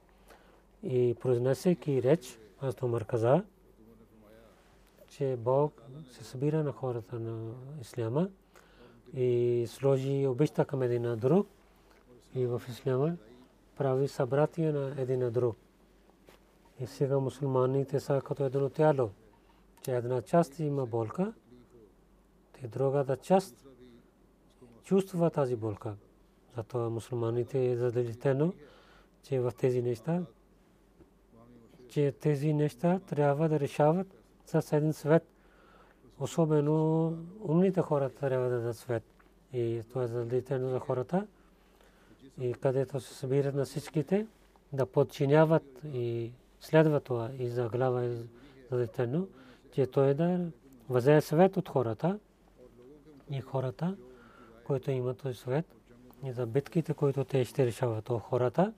и 0.82 1.16
произнесейки 1.20 2.02
реч, 2.02 2.38
аз 2.60 2.82
Умар 2.82 3.04
каза, 3.04 3.44
че 5.08 5.36
Бог 5.38 5.82
се 6.12 6.24
събира 6.24 6.64
на 6.64 6.72
хората 6.72 7.18
на 7.18 7.52
Исляма 7.80 8.28
и 9.14 9.64
сложи 9.68 10.26
обичта 10.26 10.64
към 10.64 10.82
един 10.82 11.02
на 11.02 11.16
друг 11.16 11.46
и 12.34 12.46
в 12.46 12.62
Исляма 12.68 13.16
прави 13.76 14.08
събратие 14.08 14.72
на 14.72 14.94
един 14.98 15.18
на 15.18 15.30
друг. 15.30 15.56
И 16.80 16.86
сега 16.86 17.18
мусулманите 17.18 18.00
са 18.00 18.20
като 18.24 18.44
едно 18.44 18.68
тяло, 18.68 19.10
че 19.82 19.96
една 19.96 20.22
част 20.22 20.58
има 20.58 20.86
болка, 20.86 21.32
и 22.64 22.68
другата 22.68 23.16
част 23.16 23.66
чувства 24.84 25.30
тази 25.30 25.56
болка. 25.56 25.94
Затова 26.56 26.88
мусулманите 26.88 27.70
е 27.70 27.76
задължително, 27.76 28.52
че 29.22 29.40
в 29.40 29.52
тези 29.58 29.82
неща, 29.82 30.22
че 31.88 32.12
тези 32.20 32.52
неща 32.52 33.00
трябва 33.06 33.48
да 33.48 33.60
решават 33.60 34.06
с 34.46 34.76
един 34.76 34.92
свет. 34.92 35.26
Особено 36.18 37.06
умните 37.40 37.80
хора 37.80 38.10
трябва 38.10 38.48
да 38.48 38.56
дадат 38.56 38.76
свет. 38.76 39.02
И 39.52 39.82
това 39.88 40.02
е 40.02 40.06
задължително 40.06 40.68
за 40.68 40.78
хората. 40.78 41.26
И 42.40 42.54
където 42.54 43.00
се 43.00 43.14
събират 43.14 43.54
на 43.54 43.64
всичките, 43.64 44.26
да 44.72 44.86
подчиняват 44.86 45.80
и 45.84 46.32
следват 46.60 47.04
това. 47.04 47.30
И 47.38 47.48
за 47.48 47.68
глава 47.68 48.04
е 48.04 48.10
задължително, 48.70 49.28
че 49.72 49.86
той 49.86 50.08
е 50.08 50.14
да 50.14 50.40
възе 50.88 51.20
свет 51.20 51.56
от 51.56 51.68
хората 51.68 52.18
и 53.30 53.40
хората, 53.40 53.96
които 54.64 54.90
имат 54.90 55.18
този 55.18 55.34
свет 55.34 55.66
и 56.24 56.32
за 56.32 56.46
битките, 56.46 56.94
които 56.94 57.24
те 57.24 57.44
ще 57.44 57.66
решават 57.66 58.10
от 58.10 58.22
хората. 58.22 58.72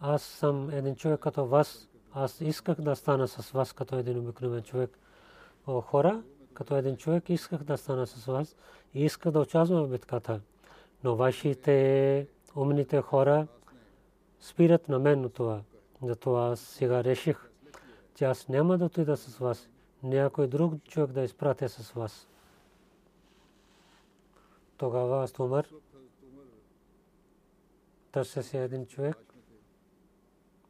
Аз 0.00 0.22
съм 0.22 0.70
един 0.70 0.96
човек 0.96 1.20
като 1.20 1.46
вас. 1.46 1.88
Аз 2.12 2.40
исках 2.40 2.80
да 2.80 2.96
стана 2.96 3.28
с 3.28 3.50
вас 3.50 3.72
като 3.72 3.96
един 3.96 4.18
обикновен 4.18 4.62
човек. 4.62 4.98
О, 5.66 5.80
хора, 5.80 6.22
като 6.54 6.76
един 6.76 6.96
човек 6.96 7.30
исках 7.30 7.62
да 7.62 7.76
стана 7.78 8.06
с 8.06 8.26
вас 8.26 8.56
и 8.94 9.04
исках 9.04 9.32
да 9.32 9.40
участвам 9.40 9.84
в 9.84 9.88
битката. 9.88 10.40
Но 11.04 11.16
вашите 11.16 12.26
умните 12.56 13.00
хора 13.00 13.46
спират 14.40 14.88
на 14.88 14.98
мен 14.98 15.30
това. 15.30 15.60
Затова 16.02 16.56
сега 16.56 17.04
реших, 17.04 17.50
че 18.22 18.26
аз 18.26 18.48
няма 18.48 18.78
да 18.78 18.84
отида 18.84 19.16
с 19.16 19.38
вас. 19.38 19.68
Някой 20.02 20.46
друг 20.46 20.84
човек 20.84 21.10
да 21.10 21.22
изпратя 21.22 21.68
с 21.68 21.92
вас. 21.92 22.28
Тогава 24.76 25.22
аз 25.22 25.38
Умар 25.38 25.66
търся 28.12 28.42
се 28.42 28.64
един 28.64 28.86
човек 28.86 29.16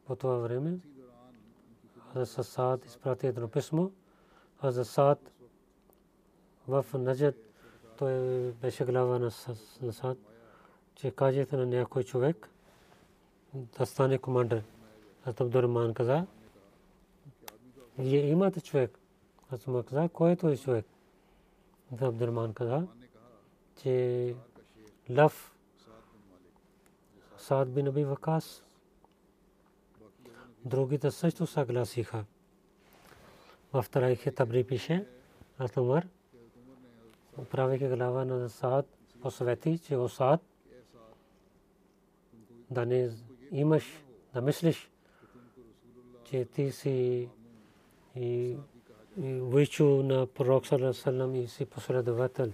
по 0.05 0.15
това 0.15 0.35
време. 0.35 0.79
Аз 2.15 2.29
Саад 2.29 2.85
изпрати 2.85 3.27
едно 3.27 3.47
писмо. 3.47 3.89
Аз 4.61 4.87
Саад 4.87 5.31
в 6.67 6.85
Наджад 6.93 7.35
той 7.97 8.51
беше 8.51 8.85
глава 8.85 9.19
на 9.19 9.31
Саад, 9.91 10.17
че 10.95 11.11
кажете 11.11 11.57
на 11.57 11.65
някой 11.65 12.03
човек 12.03 12.49
да 13.53 13.85
стане 13.85 14.17
командир. 14.17 14.63
Аз 15.25 15.41
Абдурман 15.41 15.93
каза, 15.93 16.25
вие 17.97 18.29
имате 18.29 18.61
човек. 18.61 18.99
Аз 19.51 19.67
му 19.67 19.83
каза, 19.83 20.09
кой 20.09 20.31
е 20.31 20.35
този 20.35 20.63
човек? 20.63 20.85
Абдурман 22.01 22.53
каза, 22.53 22.87
че 23.81 24.35
лъв 25.09 25.55
Саад 27.37 27.69
бин 27.69 27.87
Аби 27.87 28.03
Вакас 28.03 28.63
другите 30.65 31.11
също 31.11 31.47
съгласиха. 31.47 32.25
В 33.73 33.85
Тарайхе 33.91 34.31
Табри 34.31 34.63
пише, 34.63 35.07
аз 35.57 35.77
Умар, 35.77 36.07
правейки 37.49 37.87
глава 37.87 38.25
на 38.25 38.49
Саад, 38.49 38.85
посвети, 39.21 39.79
че 39.79 39.95
о 39.95 40.09
Саад, 40.09 40.41
да 42.71 42.85
не 42.85 43.11
имаш, 43.51 44.03
да 44.33 44.41
мислиш, 44.41 44.91
че 46.23 46.45
ти 46.45 46.71
си 46.71 47.29
и 48.15 48.57
вичу 49.25 49.85
на 49.85 50.27
пророк 50.27 50.65
Салам 50.93 51.35
и 51.35 51.47
си 51.47 51.65
последовател 51.65 52.51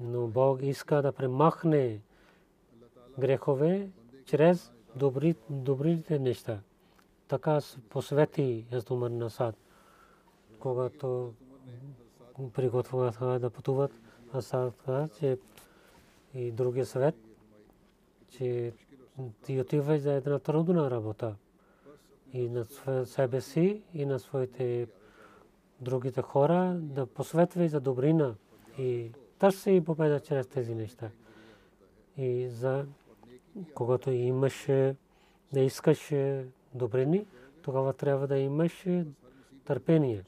но 0.00 0.26
Бог 0.26 0.62
иска 0.62 1.02
да 1.02 1.12
премахне 1.12 2.00
грехове 3.18 3.90
чрез 4.24 4.72
добри, 4.96 5.34
добрите 5.50 6.18
неща. 6.18 6.60
Така 7.28 7.60
посвети 7.88 8.66
Язумар 8.72 9.10
на 9.10 9.30
Сад. 9.30 9.56
Когато 10.58 11.34
приготвяха 12.52 13.38
да 13.38 13.50
пътуват, 13.50 13.92
Асад 14.34 14.74
каза, 14.86 15.08
че 15.18 15.38
и 16.34 16.52
другия 16.52 16.86
съвет, 16.86 17.14
че 18.28 18.72
ти 19.42 19.60
отиваш 19.60 20.00
за 20.00 20.12
една 20.12 20.38
трудна 20.38 20.90
работа 20.90 21.36
и 22.34 22.48
на 22.48 22.64
себе 23.06 23.40
си 23.40 23.82
и 23.94 24.06
на 24.06 24.18
своите 24.18 24.88
другите 25.80 26.22
хора 26.22 26.76
да 26.80 27.06
посветвай 27.06 27.68
за 27.68 27.80
добрина 27.80 28.34
и 28.78 29.10
търси 29.38 29.72
и 29.72 29.84
победа 29.84 30.20
чрез 30.20 30.46
тези 30.46 30.74
неща. 30.74 31.10
И 32.16 32.48
за 32.48 32.86
когато 33.74 34.10
имаш 34.10 34.66
да 35.52 35.60
искаш 35.60 36.12
добрини, 36.74 37.26
тогава 37.62 37.92
трябва 37.92 38.26
да 38.26 38.38
имаш 38.38 38.86
търпение. 39.64 40.24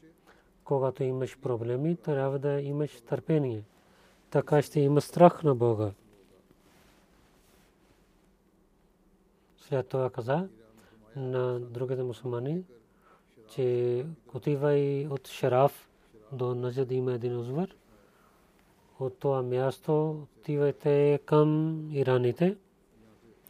Когато 0.65 1.03
имаш 1.03 1.39
проблеми, 1.39 1.97
трябва 1.97 2.39
да 2.39 2.61
имаш 2.61 3.01
търпение. 3.01 3.65
Така 4.31 4.63
ще 4.63 4.81
има 4.81 5.01
страх 5.01 5.43
на 5.43 5.55
Бога. 5.55 5.93
След 9.59 9.89
това 9.89 10.11
каза 10.11 10.49
на 11.17 11.61
другите 11.61 12.03
мусулмани, 12.03 12.63
че 13.49 14.07
отива 14.35 14.75
и 14.75 15.07
от 15.11 15.29
Шараф 15.29 15.89
до 16.33 16.55
Наджад 16.55 16.93
има 16.93 17.13
един 17.13 17.37
узвар 17.37 17.69
от 19.01 19.19
това 19.19 19.43
място 19.43 20.21
отивайте 20.41 21.21
към 21.25 21.81
ираните. 21.93 22.57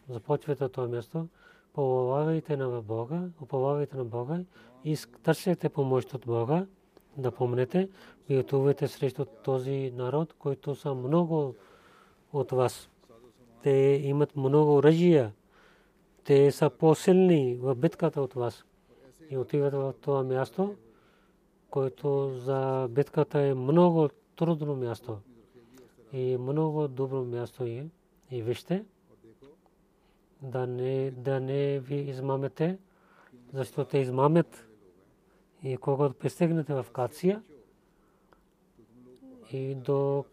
Започвайте 0.08 0.64
от 0.64 0.72
това 0.72 0.88
място. 0.88 1.26
Уповавайте 1.72 2.56
на 2.56 2.82
Бога, 2.82 3.22
уповавайте 3.42 3.96
на 3.96 4.04
Бога 4.04 4.40
и 4.84 4.96
търсете 5.22 5.68
помощ 5.68 6.14
от 6.14 6.26
Бога. 6.26 6.66
Да 7.16 7.30
помнете, 7.30 7.88
ви 8.28 8.38
отувате 8.38 8.88
срещу 8.88 9.24
този 9.24 9.92
народ, 9.96 10.34
който 10.38 10.74
са 10.74 10.94
много 10.94 11.54
от 12.32 12.50
вас. 12.50 12.88
Те 13.62 14.00
имат 14.04 14.36
много 14.36 14.74
оръжия. 14.74 15.32
Те 16.26 16.52
са 16.52 16.70
по-силни 16.70 17.54
в 17.54 17.74
битката 17.74 18.20
от 18.20 18.34
вас. 18.34 18.64
И 19.30 19.36
отиват 19.36 19.74
в 19.74 19.94
това 20.00 20.22
място, 20.22 20.74
което 21.70 22.30
за 22.30 22.88
битката 22.90 23.40
е 23.40 23.54
много 23.54 24.08
трудно 24.36 24.76
място 24.76 25.18
и 26.12 26.36
много 26.36 26.88
добро 26.88 27.24
място 27.24 27.64
е. 27.64 27.88
И 28.30 28.42
вижте, 28.42 28.84
да 30.42 30.66
не, 30.66 31.10
да 31.10 31.40
не 31.40 31.78
ви 31.78 31.96
измамете, 31.96 32.78
защото 33.52 33.90
те 33.90 33.98
измамят. 33.98 34.68
И 35.62 35.76
когато 35.76 36.14
пристигнете 36.14 36.74
в 36.74 36.86
Кация 36.92 37.42
и 39.52 39.74
до, 39.74 40.24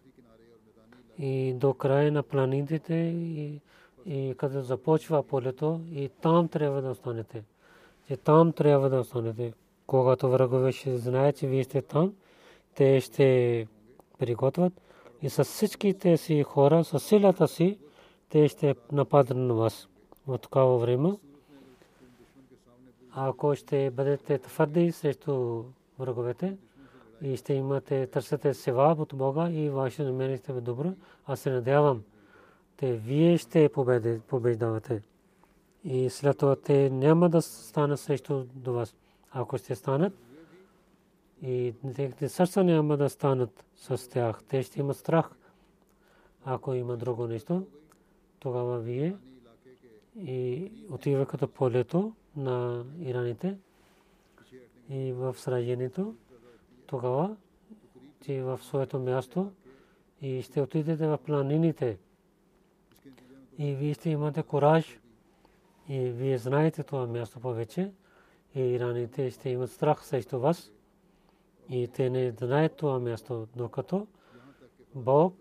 и 1.18 1.54
до 1.54 1.74
края 1.74 2.12
на 2.12 2.24
планините 2.24 2.96
и, 2.96 3.62
и 4.06 4.36
къде 4.38 4.62
започва 4.62 5.24
полето 5.24 5.82
и 5.92 6.10
там 6.22 6.48
трябва 6.48 6.82
да 6.82 6.90
останете. 6.90 7.44
Че 8.08 8.18
там 8.18 8.52
трябва 8.52 8.90
да 8.90 9.00
останете. 9.00 9.54
Когато 9.88 10.30
врагове 10.30 10.72
ще 10.72 10.98
знаят, 10.98 11.38
че 11.38 11.48
вие 11.48 11.64
сте 11.64 11.82
там, 11.82 12.14
те 12.76 13.02
ще 13.02 13.68
приготвят 14.20 14.74
и 15.22 15.30
с 15.30 15.44
всичките 15.44 16.18
си 16.18 16.44
хора, 16.44 16.84
с 16.84 17.00
силата 17.00 17.48
си, 17.48 17.80
те 18.30 18.48
ще 18.48 18.76
нападнат 18.92 19.38
на 19.38 19.54
вас 19.54 19.88
в 20.28 20.38
такава 20.38 20.78
време. 20.78 21.18
Ако 23.16 23.56
ще 23.56 23.92
бъдете 23.92 24.38
твърди 24.38 24.92
срещу 24.92 25.64
враговете 26.00 26.58
и 27.22 27.38
ще 27.38 27.54
имате, 27.54 28.08
търсите 28.08 28.54
севаб 28.54 29.00
от 29.00 29.16
Бога 29.16 29.50
и 29.50 29.70
ваше 29.70 30.04
намерение 30.04 30.38
ще 30.38 30.54
бъде 30.54 30.66
добро, 30.66 30.94
аз 31.26 31.40
се 31.40 31.52
надявам, 31.52 32.04
те 32.78 32.94
вие 32.94 33.38
ще 33.38 33.70
побеждавате. 34.28 35.02
И 35.84 36.10
след 36.10 36.38
това 36.38 36.56
те 36.56 36.90
няма 36.90 37.30
да 37.30 37.42
станат 37.42 38.00
срещу 38.00 38.44
до 38.44 38.74
вас. 38.74 38.96
Ако 39.32 39.58
ще 39.58 39.76
станат, 39.76 40.14
и 41.42 41.74
техните 41.96 42.30
сърца 42.30 42.64
няма 42.64 42.98
да 42.98 43.10
станат 43.10 43.66
с 43.76 44.10
тях. 44.10 44.44
Те 44.48 44.64
ще 44.64 44.80
имат 44.80 44.98
страх. 44.98 45.32
Ако 46.46 46.74
има 46.74 46.98
друго 46.98 47.28
нещо, 47.28 47.68
тогава 48.40 48.80
вие 48.80 49.16
и 50.20 50.72
отива 50.92 51.26
като 51.26 51.48
полето 51.48 52.14
на 52.36 52.86
ираните 53.00 53.58
и 54.90 55.14
в 55.14 55.36
сражението, 55.38 56.16
тогава 56.88 57.36
че 58.26 58.42
в 58.42 58.60
своето 58.64 59.00
място 59.00 59.52
и 60.22 60.42
ще 60.42 60.62
отидете 60.62 61.08
в 61.08 61.20
планините 61.26 61.98
и 63.58 63.76
вие 63.76 63.94
ще 63.94 64.10
имате 64.10 64.44
кораж 64.44 65.00
и 65.90 66.00
вие 66.00 66.38
знаете 66.38 66.84
това 66.84 67.08
място 67.08 67.40
повече 67.40 67.92
и 68.56 68.62
ираните 68.62 69.32
ще 69.32 69.50
имат 69.50 69.72
страх 69.72 70.06
срещу 70.06 70.40
вас 70.40 70.72
и 71.70 71.88
те 71.88 72.10
не 72.10 72.32
знаят 72.32 72.76
това 72.76 73.00
място, 73.00 73.48
докато 73.56 74.08
Бог 74.96 75.36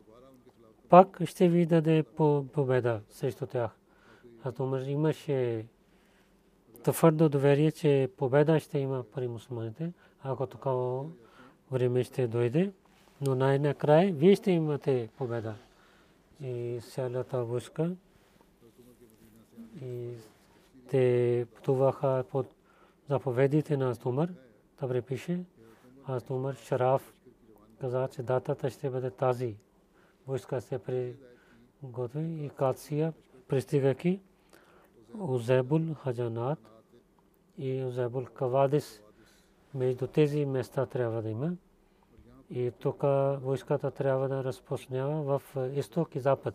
пак 0.88 1.18
ще 1.24 1.48
ви 1.48 1.66
даде 1.66 2.02
победа 2.52 3.00
срещу 3.10 3.46
тях. 3.46 3.70
А 4.44 4.52
Умар 4.60 4.80
имаше 4.80 5.66
твърдо 6.82 7.28
доверие, 7.28 7.72
че 7.72 8.10
победа 8.16 8.60
ще 8.60 8.78
има 8.78 9.04
при 9.14 9.28
мусулманите, 9.28 9.92
ако 10.22 10.46
такова 10.46 11.04
време 11.70 12.04
ще 12.04 12.26
дойде. 12.26 12.72
Но 13.20 13.34
най-накрая 13.34 14.12
вие 14.12 14.34
ще 14.36 14.50
имате 14.50 15.08
победа. 15.18 15.54
И 16.42 16.80
цялата 16.80 17.44
войска 17.44 17.96
и 19.82 20.14
те 20.88 21.46
пътуваха 21.54 22.24
под 22.30 22.54
заповедите 23.08 23.76
на 23.76 23.96
Умар. 24.04 24.28
Добре 24.80 25.02
пише. 25.02 25.44
Аз 26.06 26.30
Умар 26.30 26.54
Шараф 26.54 27.14
каза, 27.80 28.08
че 28.08 28.22
датата 28.22 28.70
ще 28.70 28.90
бъде 28.90 29.10
тази. 29.10 29.56
Войска 30.26 30.60
се 30.60 30.78
приготви 30.78 32.44
и 32.44 32.50
Кация, 32.56 33.12
пристигайки 33.48 34.20
Узебул 35.18 35.94
Хаджанат 35.94 36.58
и 37.58 37.84
Узебул 37.84 38.24
Кавадис. 38.24 39.02
Между 39.74 40.06
тези 40.06 40.44
места 40.44 40.86
трябва 40.86 41.22
да 41.22 41.30
има. 41.30 41.52
И 42.54 42.70
тук 42.70 43.02
войската 43.42 43.90
трябва 43.90 44.28
да 44.28 44.44
разпочнява 44.44 45.38
в 45.38 45.42
изток 45.74 46.14
и 46.14 46.20
запад. 46.20 46.54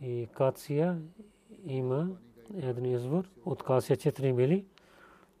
И 0.00 0.28
Кация 0.34 0.98
има 1.64 2.08
един 2.56 2.84
извор 2.84 3.30
от 3.44 3.62
Кация 3.62 3.96
4 3.96 4.32
мили 4.32 4.64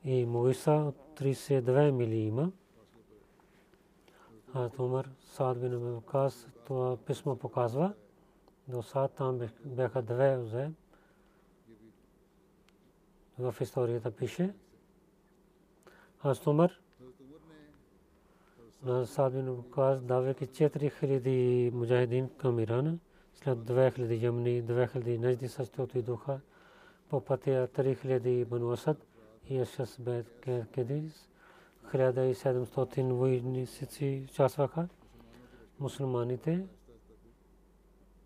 и 0.04 0.26
Моиса 0.26 0.72
от 0.72 1.20
32 1.20 1.90
мили 1.90 2.16
има. 2.16 2.52
Хазрат 4.52 4.78
Умар, 4.78 5.08
Саад 5.20 5.60
бин 5.60 5.78
Вакас, 5.78 6.48
това 6.66 6.96
писмо 6.96 7.36
показва. 7.36 7.94
До 8.68 8.82
Саад 8.82 9.12
там 9.12 9.40
бяха 9.64 10.02
две 10.02 10.36
узе. 10.36 10.70
В 13.38 13.54
историята 13.60 14.10
пише. 14.10 14.54
Хазрат 16.18 16.46
Умар 16.46 16.70
на 16.70 16.89
Саад 18.84 19.32
бин 19.32 19.50
Вакас 19.50 20.02
давайки 20.02 20.46
4000 20.46 21.70
муджахидин 21.70 22.28
към 22.38 22.60
Ирана. 22.60 22.98
След 23.34 23.58
2000 23.58 24.22
Ямни, 24.22 24.64
2000 24.64 25.18
Нажди 25.18 25.48
също 25.48 25.82
отидоха 25.82 26.40
по 27.08 27.20
пътя 27.20 27.68
3000 27.74 28.44
Бану 28.44 28.72
Асад 28.72 28.96
и 29.48 29.58
Ашас 29.58 29.96
Бет 30.00 30.46
Кедис. 30.74 31.28
1700 31.94 33.12
войници 33.12 34.26
участваха. 34.30 34.88
Мусулманите, 35.80 36.66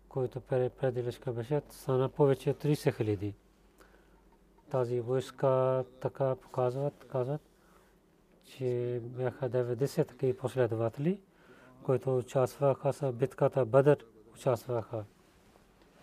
които 0.09 0.41
пределешка 0.41 1.33
беше, 1.33 1.61
стана 1.69 2.09
повече 2.09 2.49
от 2.49 2.63
30 2.63 2.97
хиляди. 2.97 3.33
Тази 4.69 4.99
войска 4.99 5.83
така 6.01 6.35
показват, 6.35 7.05
казват, 7.11 7.41
че 8.45 8.99
бяха 9.03 9.49
90 9.49 10.07
такива 10.07 10.37
последователи, 10.37 11.19
които 11.83 12.17
участваха 12.17 12.93
в 12.93 13.11
битката 13.11 13.65
Бадър, 13.65 14.05
участваха. 14.33 15.03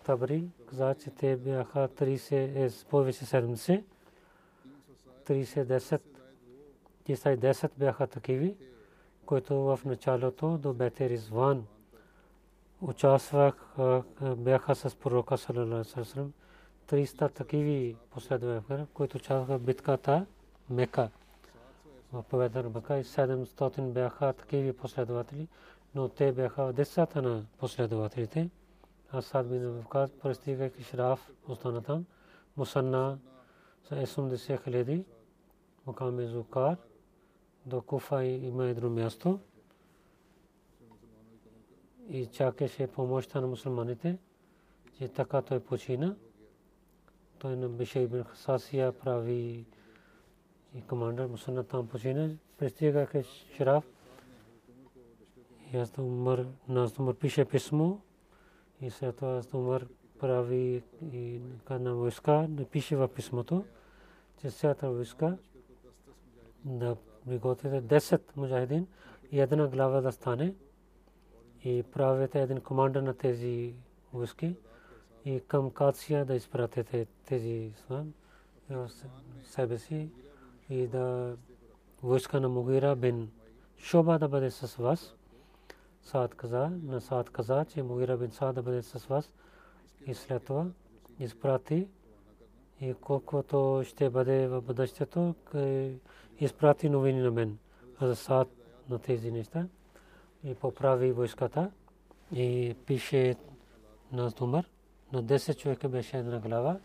Табри 0.03 0.43
каза, 0.69 0.95
че 0.95 1.09
те 1.09 1.35
бяха 1.35 1.89
30, 1.89 2.87
повече 2.87 3.25
70, 3.25 3.83
30-10 5.25 6.01
10 7.07 7.71
бяха 7.77 8.07
такиви, 8.07 8.55
които 9.25 9.55
в 9.55 9.79
началото 9.85 10.57
до 10.57 10.73
Бете 10.73 11.09
Ризван 11.09 11.65
участвах, 12.81 13.75
бяха 14.37 14.75
с 14.75 14.95
пророка 14.95 15.37
Салалалаху 15.37 16.29
300 16.87 17.33
такиви 17.33 17.95
последователи, 18.09 18.85
които 18.93 19.17
участваха 19.17 19.57
в 19.57 19.61
битката 19.61 20.25
Мека. 20.69 21.09
Мека 22.13 22.99
и 22.99 23.03
700 23.03 23.91
бяха 23.91 24.33
такиви 24.33 24.73
последователи, 24.73 25.47
но 25.95 26.09
те 26.09 26.31
бяха 26.31 26.65
в 26.65 26.73
десята 26.73 27.21
на 27.21 27.45
последователите. 27.57 28.49
Асад 29.13 29.49
бин 29.49 29.71
Вакат, 29.71 30.19
пристигайки 30.19 30.83
Шраф, 30.83 31.31
остана 31.47 31.81
там. 31.81 32.05
Мусанна 32.57 33.19
са 33.83 33.95
80 33.95 34.63
хиляди, 34.63 35.05
Мукам 35.85 36.27
Зукар, 36.27 36.77
до 37.65 37.81
Куфа 37.81 38.23
има 38.23 38.65
едно 38.65 38.89
място 38.89 39.39
и 42.09 42.25
чакаше 42.25 42.87
помощта 42.87 43.41
на 43.41 43.47
мусулманите, 43.47 44.17
че 44.97 45.07
така 45.07 45.41
той 45.41 45.59
почина. 45.59 46.15
Той 47.39 47.55
на 47.55 47.69
Бишай 47.69 48.03
ибн 48.03 48.23
Хасасия 48.23 48.91
прави 48.91 49.65
и 50.75 50.81
командър 50.81 51.27
мусулман 51.27 51.65
там 51.65 51.87
почина. 51.87 52.29
Пристига 52.57 53.07
к 53.07 53.23
Шраф 53.57 53.83
и 55.73 55.77
аз 55.77 55.97
умър, 55.97 56.47
нас 56.67 56.99
умър 56.99 57.15
пише 57.15 57.45
писмо. 57.45 57.97
И 58.81 58.89
след 58.89 59.15
това 59.15 59.37
аз 59.37 59.53
умър 59.53 59.87
прави 60.19 60.83
и 61.11 61.41
на 61.69 61.95
войска, 61.95 62.47
пише 62.71 62.95
в 62.95 63.07
писмото, 63.07 63.65
че 64.41 64.49
цялата 64.49 64.89
войска 64.89 65.37
да 66.65 66.95
приготвите 67.25 67.81
10 67.81 68.21
муджахидин 68.35 68.87
и 69.31 69.39
една 69.39 69.67
глава 69.67 70.01
да 70.01 70.11
стане. 70.11 70.53
И 71.63 71.83
правите 71.91 72.41
един 72.41 72.61
командър 72.61 73.01
на 73.01 73.13
тези 73.13 73.73
войски 74.13 74.55
и 75.25 75.41
към 75.47 75.71
Кация 75.71 76.25
да 76.25 76.35
изпратите 76.35 77.07
тези 77.25 77.73
себе 79.43 79.77
си 79.77 80.09
и 80.73 80.87
да 80.87 81.35
войска 82.03 82.39
на 82.39 82.49
Мугира 82.49 82.95
бин 82.95 83.31
Шоба 83.77 84.19
да 84.19 84.27
бъде 84.27 84.51
с 84.51 84.75
вас. 84.75 85.15
Саад 86.01 86.35
каза, 86.35 86.69
на 86.83 87.01
Саад 87.01 87.29
каза, 87.29 87.65
че 87.65 87.83
Мугира 87.83 88.17
бин 88.17 88.31
Саад 88.31 88.55
да 88.55 88.61
бъде 88.61 88.81
с 88.81 89.05
вас 89.05 89.33
и 90.05 90.13
след 90.13 90.45
това 90.45 90.65
изпрати 91.19 91.87
и 92.81 92.93
колкото 92.93 93.81
ще 93.85 94.09
бъде 94.09 94.47
в 94.47 94.61
бъдещето, 94.61 95.35
изпрати 96.39 96.89
новини 96.89 97.21
на 97.21 97.31
мен 97.31 97.57
за 98.01 98.15
сад 98.15 98.47
на 98.89 98.99
тези 98.99 99.31
неща 99.31 99.67
и 100.43 100.55
поправи 100.55 101.11
войската 101.11 101.71
и 102.31 102.75
пише 102.85 103.35
на 104.11 104.31
номер 104.41 104.69
на 105.13 105.23
10 105.23 105.57
човека 105.57 105.89
беше 105.89 106.17
една 106.17 106.39
глава 106.39 106.79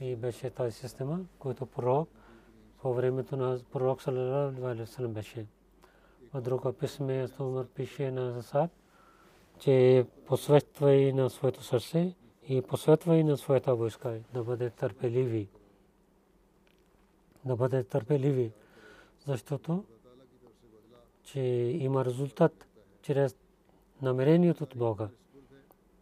и 0.00 0.16
беше 0.16 0.50
тази 0.50 0.72
система, 0.72 1.20
който 1.38 1.66
пророк 1.66 2.08
по 2.82 2.94
времето 2.94 3.36
на 3.36 3.60
пророк 3.72 4.02
саллалаху 4.02 4.66
алейхи 4.66 4.80
васалам 4.80 5.12
беше. 5.12 5.46
В 6.34 6.40
своето 13.36 13.76
войска 13.76 14.20
да 14.34 14.44
бъде 14.44 14.70
търпеливи 14.70 15.48
да 17.46 17.56
бъде 17.56 17.84
търпеливи, 17.84 18.52
защото 19.26 19.84
че 21.24 21.40
има 21.80 22.04
резултат 22.04 22.66
чрез 23.02 23.36
намерението 24.02 24.64
от 24.64 24.76
Бога. 24.76 25.08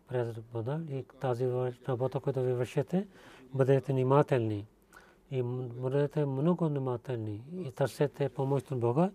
През 0.09 0.41
Бога 0.53 0.81
и 0.91 1.05
тази 1.21 1.47
работа, 1.89 2.21
която 2.21 2.41
ви 2.43 2.53
вършите, 2.53 3.07
бъдете 3.55 3.93
внимателни 3.93 4.67
и 5.35 5.43
бъдете 5.43 6.25
много 6.25 6.69
внимателни 6.69 7.43
и 7.57 7.73
търсете 7.73 8.29
помощ 8.29 8.71
от 8.71 8.81
Бога 8.81 9.11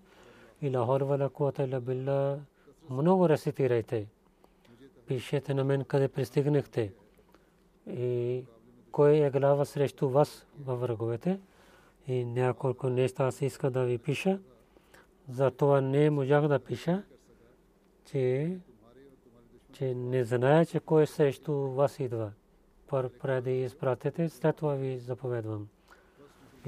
и 0.62 0.78
лахор 0.78 1.02
вала 1.02 1.30
куата 1.30 1.64
ила 1.64 1.80
билла 1.80 2.40
много 2.90 3.30
рецитирайте. 3.30 4.08
Пишете 5.08 5.54
на 5.54 5.64
мен 5.64 5.84
къде 5.84 6.08
пристигнахте 6.08 6.94
и 7.88 8.44
кой 8.92 9.18
е 9.18 9.32
глава 9.32 9.66
срещу 9.66 10.10
вас 10.10 10.46
във 10.60 10.80
враговете 10.82 11.40
и 12.08 12.26
няколко 12.26 12.90
неща 12.90 13.24
аз 13.26 13.42
иска 13.42 13.72
да 13.72 13.86
ви 13.86 13.98
пиша. 13.98 14.40
За 15.30 15.52
това 15.52 15.82
не 15.82 16.10
можах 16.10 16.48
да 16.48 16.60
пиша, 16.60 17.04
че, 18.06 18.58
че 19.72 19.94
не 19.96 20.24
зная, 20.24 20.66
че 20.66 20.80
кой 20.80 21.08
срещу 21.08 21.54
вас 21.54 22.00
идва. 22.00 22.32
Пър 22.88 23.10
преди 23.10 23.64
изпратите, 23.64 24.30
след 24.30 24.56
това 24.56 24.74
ви 24.74 24.98
заповедвам. 24.98 25.68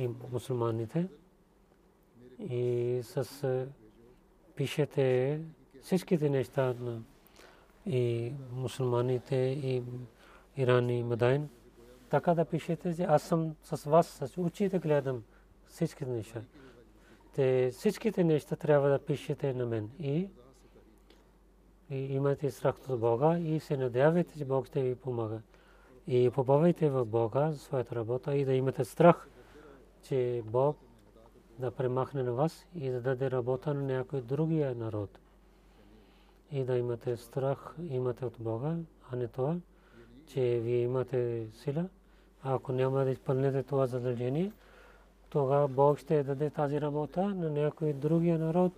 И 0.01 0.09
мусулманите. 0.31 1.07
И 2.39 2.99
с 3.03 3.67
пишете 4.55 5.39
всичките 5.81 6.29
неща 6.29 6.73
на 6.79 7.01
и 7.85 8.33
мусулманите 8.53 9.35
и 9.35 9.83
Иран 10.57 10.89
и 10.89 11.03
Мадайн. 11.03 11.49
Така 12.09 12.33
да 12.33 12.45
пишете, 12.45 12.95
че 12.95 13.03
аз 13.03 13.23
съм 13.23 13.55
с 13.63 13.89
вас, 13.89 14.07
с 14.07 14.37
очите 14.37 14.79
гледам 14.79 15.23
всичките 15.67 16.11
неща. 16.11 16.41
Те 17.35 17.69
всичките 17.73 18.23
неща 18.23 18.55
трябва 18.55 18.89
да 18.89 18.99
пишете 18.99 19.53
на 19.53 19.65
мен. 19.65 19.89
И, 19.99 20.27
и 21.89 21.95
имате 21.95 22.51
страх 22.51 22.75
от 22.89 22.99
Бога 22.99 23.39
и 23.39 23.59
се 23.59 23.77
надявайте, 23.77 24.37
че 24.37 24.45
Бог 24.45 24.67
ще 24.67 24.81
ви 24.81 24.95
помага. 24.95 25.41
И 26.07 26.29
побавайте 26.29 26.89
в 26.89 27.05
Бога 27.05 27.53
своята 27.53 27.95
работа 27.95 28.35
и 28.35 28.45
да 28.45 28.53
имате 28.53 28.85
страх, 28.85 29.29
че 30.03 30.43
Бог 30.45 30.77
да 31.59 31.71
премахне 31.71 32.23
на 32.23 32.33
вас 32.33 32.65
и 32.75 32.89
да 32.89 33.01
даде 33.01 33.31
работа 33.31 33.73
на 33.73 33.81
някой 33.81 34.21
другия 34.21 34.75
народ. 34.75 35.19
И 36.51 36.63
да 36.63 36.77
имате 36.77 37.17
страх, 37.17 37.75
имате 37.89 38.25
от 38.25 38.33
Бога, 38.39 38.75
а 39.11 39.15
не 39.15 39.27
това, 39.27 39.55
че 40.27 40.59
вие 40.59 40.81
имате 40.81 41.47
сила. 41.53 41.89
А 42.43 42.55
ако 42.55 42.71
няма 42.71 43.03
да 43.03 43.11
изпълнете 43.11 43.63
това 43.63 43.87
задължение, 43.87 44.51
тогава 45.29 45.67
Бог 45.67 45.97
ще 45.97 46.23
даде 46.23 46.49
тази 46.49 46.81
работа 46.81 47.21
на 47.21 47.49
някой 47.49 47.93
другия 47.93 48.39
народ. 48.39 48.73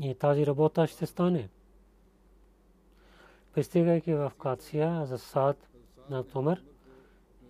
И 0.00 0.14
тази 0.14 0.46
работа 0.46 0.86
ще 0.86 1.06
стане. 1.06 1.48
Пристигайки 3.54 4.14
в 4.14 4.32
Кация 4.42 5.06
за 5.06 5.18
сад 5.18 5.56
на 6.10 6.24
Томер 6.24 6.64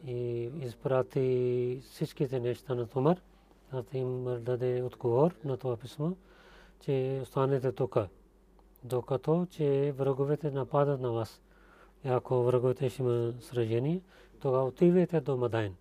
и 0.07 0.51
изпрати 0.61 1.81
всичките 1.83 2.41
неща 2.41 2.75
на 2.75 2.87
за 3.73 3.83
да 3.83 3.99
им 3.99 4.25
даде 4.45 4.83
отговор 4.83 5.35
на 5.45 5.57
това 5.57 5.77
писмо, 5.77 6.11
че 6.81 7.19
останете 7.23 7.73
тук, 7.73 7.97
докато 8.85 9.47
че 9.51 9.95
враговете 9.99 10.51
нападат 10.51 11.01
на 11.01 11.13
вас. 11.13 11.41
И 12.05 12.09
ако 12.09 12.43
враговете 12.43 12.89
ще 12.89 13.03
има 13.03 13.33
сражение, 13.41 14.01
тогава 14.41 14.65
отивайте 14.65 15.21
до 15.21 15.37
Мадайн. 15.37 15.75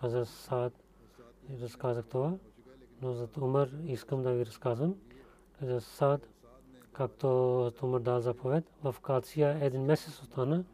Хазрат 0.00 0.28
Саад 0.28 0.72
разказах 1.62 2.06
това, 2.06 2.32
но 3.02 3.12
за 3.12 3.28
Умар 3.40 3.68
искам 3.86 4.22
да 4.22 4.32
ви 4.32 4.46
разказвам. 4.46 4.94
За 5.62 5.80
Саад, 5.80 6.28
както 6.92 7.72
Умар 7.82 8.00
да 8.00 8.20
заповед, 8.20 8.64
в 8.84 8.94
Кация 9.02 9.58
един 9.60 9.82
месец 9.82 10.20
остана, 10.20 10.64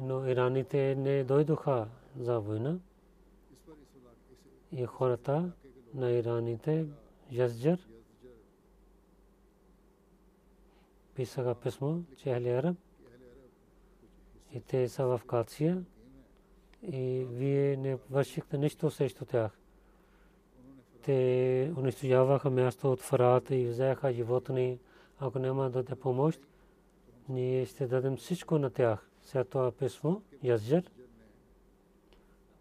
но 0.00 0.26
ираните 0.26 0.94
не 0.94 1.24
дойдоха 1.24 1.88
за 2.18 2.40
война. 2.40 2.78
И 4.72 4.86
хората 4.86 5.52
на 5.94 6.10
ираните, 6.10 6.86
Язджар, 7.30 7.78
писаха 11.14 11.54
писмо, 11.54 11.98
че 12.16 12.34
Ахли 12.34 12.48
Араб 12.48 12.76
и 14.52 14.60
те 14.60 14.88
са 14.88 15.06
в 15.06 15.20
Кация 15.26 15.84
и 16.82 17.26
вие 17.30 17.76
не 17.76 17.98
вършихте 18.10 18.58
нищо 18.58 18.90
срещу 18.90 19.24
тях. 19.24 19.58
Те 21.02 21.72
унищожаваха 21.76 22.50
място 22.50 22.92
от 22.92 23.00
Фарат 23.00 23.50
и 23.50 23.66
взеха 23.66 24.12
животни. 24.12 24.78
Ако 25.18 25.38
няма 25.38 25.70
да 25.70 25.84
те 25.84 25.94
помощ, 25.94 26.40
ние 27.28 27.66
ще 27.66 27.86
дадем 27.86 28.16
всичко 28.16 28.58
на 28.58 28.70
тях. 28.70 29.09
След 29.30 29.48
това 29.48 29.72
писмо, 29.72 30.20
Язджер, 30.42 30.90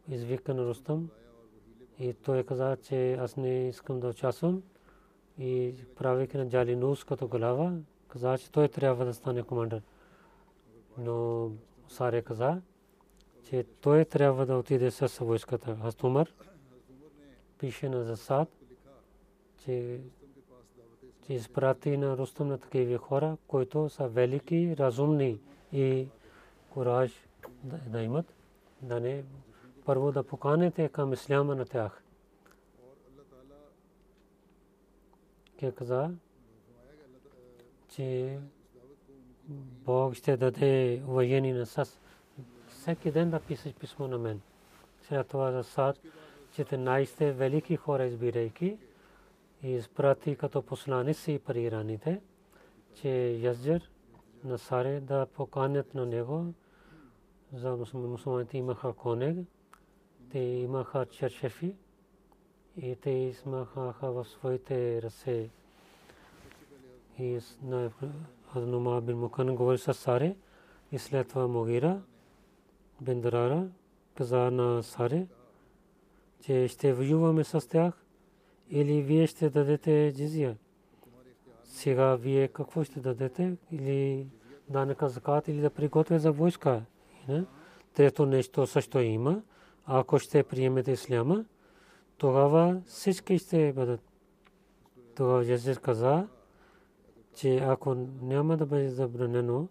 извика 0.08 0.54
на 0.54 0.66
Рустам 0.66 1.10
и 2.00 2.14
той 2.14 2.44
каза, 2.44 2.78
че 2.84 3.14
аз 3.14 3.38
не 3.38 3.68
искам 3.68 4.00
да 4.00 4.08
участвам 4.08 4.64
и 5.38 5.74
правейки 5.96 6.38
на 6.38 6.50
Джалинус 6.50 7.04
като 7.04 7.28
глава, 7.28 7.74
каза, 8.08 8.38
че 8.38 8.52
той 8.52 8.68
трябва 8.68 9.06
да 9.06 9.14
стане 9.14 9.44
командир. 9.44 9.82
Но 10.98 11.50
Саре 11.88 12.22
каза, 12.22 12.62
че 13.44 13.66
той 13.82 14.06
трябва 14.06 14.46
да 14.46 14.58
отиде 14.58 14.92
с 14.92 15.26
войската. 15.26 15.76
Хастумар 15.76 16.30
пише 17.60 17.90
на 17.90 18.04
Засад, 18.04 18.50
че 19.66 20.00
изпрати 21.30 21.98
на 21.98 22.18
Рустам 22.18 22.48
на 22.48 22.58
такива 22.58 22.98
хора, 22.98 23.38
които 23.48 23.90
са 23.90 24.08
велики, 24.08 24.76
разумни 24.78 25.40
и 25.72 26.08
кураж 26.70 27.28
да, 27.64 28.02
имат, 28.02 28.34
да 28.82 29.00
не 29.00 29.24
първо 29.86 30.12
да 30.12 30.24
поканете 30.24 30.90
към 30.90 31.14
исляма 31.14 31.56
на 31.56 31.66
тях. 31.66 32.04
Ке 35.58 35.72
каза, 35.72 36.12
че 37.90 38.40
Бог 39.86 40.14
ще 40.14 40.38
даде 40.38 41.02
воени 41.06 41.54
на 41.54 41.66
САС 41.66 42.00
всеки 42.68 43.12
ден 43.12 43.30
да 43.30 43.40
пишеш 43.40 43.74
писмо 43.74 44.08
на 44.08 44.18
мен. 44.18 44.42
След 45.02 45.28
това 45.28 45.52
за 45.52 45.64
сад, 45.64 46.00
14 46.52 47.32
велики 47.32 47.76
хора 47.76 48.06
избирайки 48.06 48.78
и 49.64 49.72
изпрати 49.72 50.36
като 50.36 50.62
посланици 50.62 51.32
и 51.32 51.40
парираните, 51.40 52.22
че 52.96 53.10
Язджер 53.42 53.90
на 54.44 54.58
Саре 54.58 55.00
да 55.00 55.26
поканят 55.26 55.94
на 55.94 56.06
него 56.06 56.54
за 57.54 57.78
мусулманите 57.94 58.58
имаха 58.58 58.94
конег, 58.94 59.38
те 60.32 60.40
имаха 60.40 61.06
чершефи 61.06 61.76
и 62.78 62.96
те 62.96 63.10
измаха 63.10 64.12
в 64.12 64.26
своите 64.26 65.02
ръце. 65.02 65.50
И 67.20 67.40
на 68.56 69.02
бин 69.02 69.18
Мукан 69.18 69.56
говори 69.56 69.78
с 69.78 69.94
Саре 69.94 70.36
и 70.92 71.00
след 71.00 71.28
това 71.28 71.48
Могира 71.48 72.02
Бендрара 73.02 73.68
каза 74.16 74.52
на 74.52 74.84
Саре, 74.84 75.28
че 76.42 76.68
ще 76.68 76.94
воюваме 76.94 77.44
с 77.44 77.70
тях 77.70 78.06
или 78.70 79.02
вие 79.02 79.28
ще 79.28 79.50
дадете 79.50 80.14
джизия. 80.16 80.58
Сега 81.70 82.16
вие 82.16 82.48
какво 82.48 82.84
ще 82.84 83.00
дадете? 83.00 83.58
Или 83.72 84.28
данъка 84.70 85.10
закат, 85.10 85.48
или 85.48 85.62
да 85.62 85.70
приготвя 85.70 86.20
за 86.20 86.32
войска. 86.32 86.82
Трето 87.94 88.26
нещо 88.26 88.68
също 88.68 89.00
има. 89.00 89.42
Ако 89.86 90.20
ще 90.20 90.44
приемете 90.44 90.92
исляма, 90.92 91.46
тогава 92.18 92.82
всички 92.86 93.38
ще 93.38 93.74
бъдат. 93.74 94.02
Тогава 95.16 95.46
Язир 95.46 95.80
каза, 95.80 96.28
че 97.36 97.58
ако 97.58 97.96
няма 98.22 98.58
да 98.58 98.66
бъде 98.66 98.90
забранено 98.90 99.68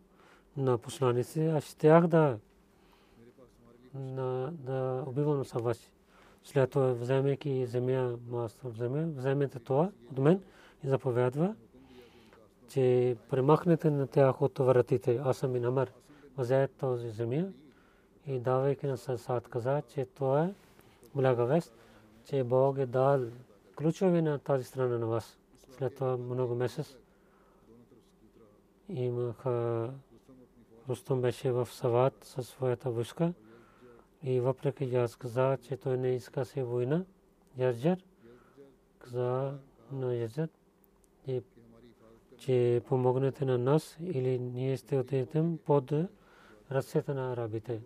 на 0.57 0.79
посланици, 0.79 1.41
аз 1.41 1.65
щях 1.65 2.07
да 2.07 2.39
на, 3.95 4.53
да 4.53 5.05
убивам 5.07 5.45
Саваш. 5.45 5.79
След 6.45 6.71
това 6.71 6.93
вземайки 6.93 7.67
земя, 7.67 8.17
масло 8.29 8.71
вземе, 8.71 9.07
вземете 9.07 9.59
това 9.59 9.91
от 10.11 10.19
мен 10.19 10.43
и 10.85 10.89
заповядва, 10.89 11.55
че 12.69 13.17
премахнете 13.29 13.91
на 13.91 14.07
тях 14.07 14.43
от 14.43 14.59
вратите. 14.59 15.21
Аз 15.25 15.37
съм 15.37 15.57
и 15.57 15.61
намер. 15.61 15.93
Взе 16.37 16.69
този 16.79 17.11
земя 17.11 17.45
и 18.27 18.39
давайки 18.39 18.87
на 18.87 18.97
Сад 18.97 19.49
каза, 19.49 19.83
че 19.89 20.05
това 20.05 20.45
е 20.45 20.55
блага 21.15 21.45
вест, 21.45 21.75
че 22.25 22.45
Бог 22.45 22.79
е 22.79 22.87
дал 22.87 23.21
ключови 23.77 24.23
на 24.23 24.39
тази 24.39 24.65
страна 24.65 24.99
на 24.99 25.07
вас. 25.07 25.39
След 25.71 25.95
това 25.95 26.17
много 26.17 26.55
месец 26.55 26.97
имаха 28.89 29.91
Рустам 30.89 31.21
беше 31.21 31.53
в 31.53 31.69
Сават 31.73 32.25
със 32.25 32.49
своята 32.49 32.91
войска. 32.91 33.33
И 34.23 34.41
въпреки 34.41 34.97
аз 34.97 35.17
каза, 35.17 35.59
че 35.63 35.77
той 35.77 35.97
не 35.97 36.09
иска 36.09 36.45
се 36.45 36.63
война, 36.63 37.05
Язджар 37.57 37.99
каза 38.99 39.59
на 39.93 40.15
Язджар, 40.15 40.49
че 41.25 41.43
помогнете 42.89 43.45
на 43.45 43.59
нас 43.59 43.97
или 44.01 44.39
ние 44.39 44.77
ще 44.77 44.99
отидем 44.99 45.59
под 45.67 45.93
ръцете 46.73 47.15
на 47.15 47.33
арабите. 47.33 47.81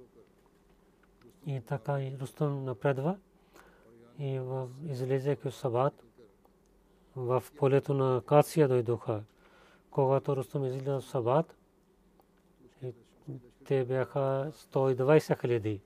И 1.47 1.61
така 1.61 2.01
и 2.01 2.17
Рустам 2.21 2.65
напредва 2.65 3.19
и 4.19 4.41
излезе 4.87 5.37
в 5.45 5.53
Сабат 5.53 6.05
в 7.17 7.45
полето 7.57 7.95
на 7.95 8.23
Кация 8.27 8.69
дойдоха. 8.69 9.23
Когато 9.91 10.37
Рустам 10.37 10.65
излезе 10.65 10.91
в 10.91 11.03
Сабат, 11.03 11.57
те 13.65 13.85
бяха 13.85 14.53
120 14.55 15.41
хиляди 15.41 15.81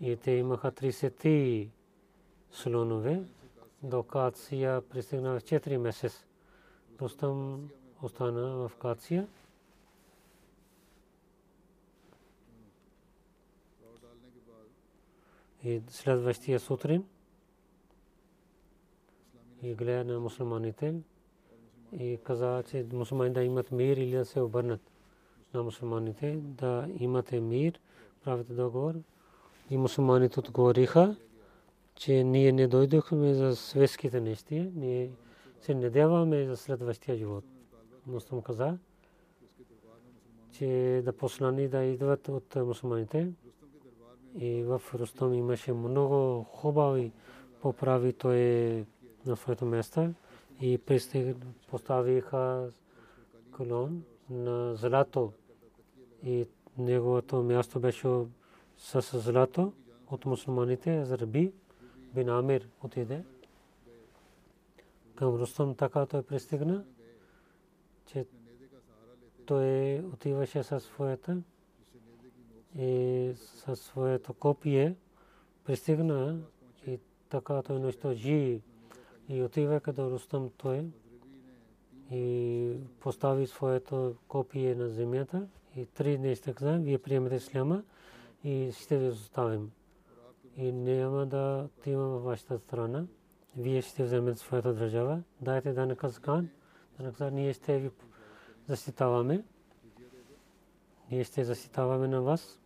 и 0.00 0.16
те 0.16 0.30
имаха 0.30 0.72
30 0.72 1.68
слонове. 2.50 3.22
До 3.82 4.02
Кация 4.02 4.80
пристигна 4.80 5.40
в 5.40 5.42
4 5.42 5.76
месеца. 5.76 6.24
Рустам 7.02 7.68
остана 8.02 8.68
в 8.68 8.72
Кация. 8.76 9.26
И 15.64 15.82
следващия 15.88 16.60
сутрин 16.60 17.04
и 19.62 19.74
гледа 19.74 20.04
на 20.04 20.20
мусулманите 20.20 20.94
и 21.92 22.18
каза, 22.24 22.62
че 22.70 22.86
мусулманите 22.92 23.40
да 23.40 23.44
имат 23.44 23.72
мир 23.72 23.96
или 23.96 24.16
да 24.16 24.24
се 24.24 24.40
обърнат 24.40 24.80
на 25.54 25.62
мусулманите, 25.62 26.36
да 26.36 26.88
имате 26.98 27.40
мир, 27.40 27.80
правите 28.24 28.52
договор. 28.52 28.94
И 29.70 29.76
мусулманите 29.76 30.40
отговориха, 30.40 31.16
че 31.94 32.24
ние 32.24 32.52
не 32.52 32.68
дойдохме 32.68 33.34
за 33.34 33.56
светските 33.56 34.20
неща, 34.20 34.54
ние 34.74 35.10
се 35.62 35.74
надяваме 35.74 36.46
за 36.46 36.56
следващия 36.56 37.16
живот. 37.16 37.44
Муслим 38.06 38.42
каза, 38.42 38.78
че 40.52 41.02
да 41.04 41.12
послани 41.12 41.68
да 41.68 41.84
идват 41.84 42.28
от 42.28 42.54
мусулманите. 42.56 43.32
И 44.34 44.62
в 44.62 44.82
Рустам 44.94 45.34
имаше 45.34 45.72
много 45.72 46.42
хубави 46.42 47.12
поправи. 47.60 48.12
Той 48.12 48.36
на 49.26 49.36
своето 49.36 49.64
место. 49.64 50.14
И 50.60 50.78
поставиха 51.70 52.70
колон 53.56 54.02
на 54.30 54.74
злато. 54.74 55.32
И 56.22 56.46
неговото 56.78 57.42
място 57.42 57.80
беше 57.80 58.08
с 58.76 59.20
злато 59.20 59.72
от 60.10 60.26
мусулманите, 60.26 61.04
Зарби 61.04 61.52
бин 62.14 62.28
Амир 62.28 62.68
отиде 62.82 63.24
към 65.22 65.34
Рустам 65.34 65.74
така 65.74 66.06
той 66.06 66.22
пристигна, 66.22 66.84
че 68.06 68.26
той 69.46 69.98
отиваше 69.98 70.62
със 70.62 70.84
своята 70.84 71.42
и 72.78 73.32
със 73.36 73.80
своето 73.80 74.34
копие 74.34 74.96
пристигна 75.64 76.40
и 76.86 76.98
така 77.28 77.62
той 77.62 77.78
нещо 77.78 78.12
жи 78.12 78.60
и 79.28 79.42
отива 79.42 79.80
като 79.80 80.10
Рустам 80.10 80.50
той 80.56 80.86
и 82.10 82.76
постави 83.00 83.46
своето 83.46 84.14
копие 84.28 84.74
на 84.74 84.88
земята 84.88 85.48
и 85.76 85.86
три 85.86 86.18
неща 86.18 86.54
каза, 86.54 86.78
вие 86.78 86.98
приемете 86.98 87.34
исляма 87.34 87.82
и 88.44 88.72
ще 88.72 88.98
ви 88.98 89.08
оставим. 89.08 89.70
И 90.56 90.72
няма 90.72 91.26
да 91.26 91.68
отивам 91.78 92.10
във 92.10 92.22
вашата 92.22 92.58
страна. 92.58 93.06
Вие 93.56 93.82
ще 93.82 94.04
вземете 94.04 94.38
своята 94.38 94.74
държава. 94.74 95.22
Дайте 95.40 95.72
да 95.72 95.86
наказкан. 95.86 96.48
Да 96.98 97.04
наказкан, 97.04 97.34
ние 97.34 97.52
ще 97.52 97.78
ви 97.78 97.90
защитаваме. 98.68 99.44
Ние 101.10 101.24
ще 101.24 101.44
защитаваме 101.44 102.08
на 102.08 102.22
вас. 102.22 102.60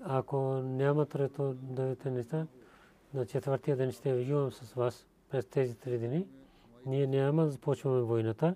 Ако 0.00 0.36
няма 0.62 1.06
трето 1.06 1.54
дадете 1.62 2.10
неща, 2.10 2.46
на 3.14 3.26
четвъртия 3.26 3.76
ден 3.76 3.92
ще 3.92 4.14
воювам 4.14 4.52
с 4.52 4.74
вас 4.74 5.06
през 5.30 5.46
тези 5.46 5.74
три 5.74 5.98
дни. 5.98 6.26
Ние 6.86 7.06
няма 7.06 7.44
да 7.44 7.50
започваме 7.50 8.00
войната. 8.00 8.54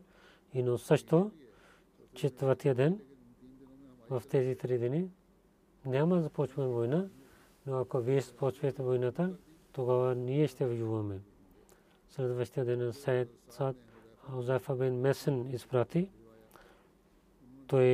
И 0.54 0.62
но 0.62 0.78
също 0.78 1.30
четвъртия 2.14 2.74
ден 2.74 3.00
в 4.10 4.22
тези 4.30 4.56
три 4.56 4.78
дни 4.78 5.10
няма 5.86 6.16
да 6.16 6.22
започваме 6.22 6.68
война, 6.68 7.08
но 7.66 7.78
ако 7.78 7.98
вие 7.98 8.20
започвате 8.20 8.82
войната, 8.82 9.36
тогава 9.72 10.14
ние 10.14 10.48
ще 10.48 10.66
воюваме. 10.66 11.20
Следващия 12.08 12.64
ден 12.64 12.92
Сайд 12.92 13.28
Сад 13.48 13.76
Аузафа 14.32 14.74
бен 14.74 15.00
Месен 15.00 15.50
изпрати. 15.50 16.08
Той 17.66 17.84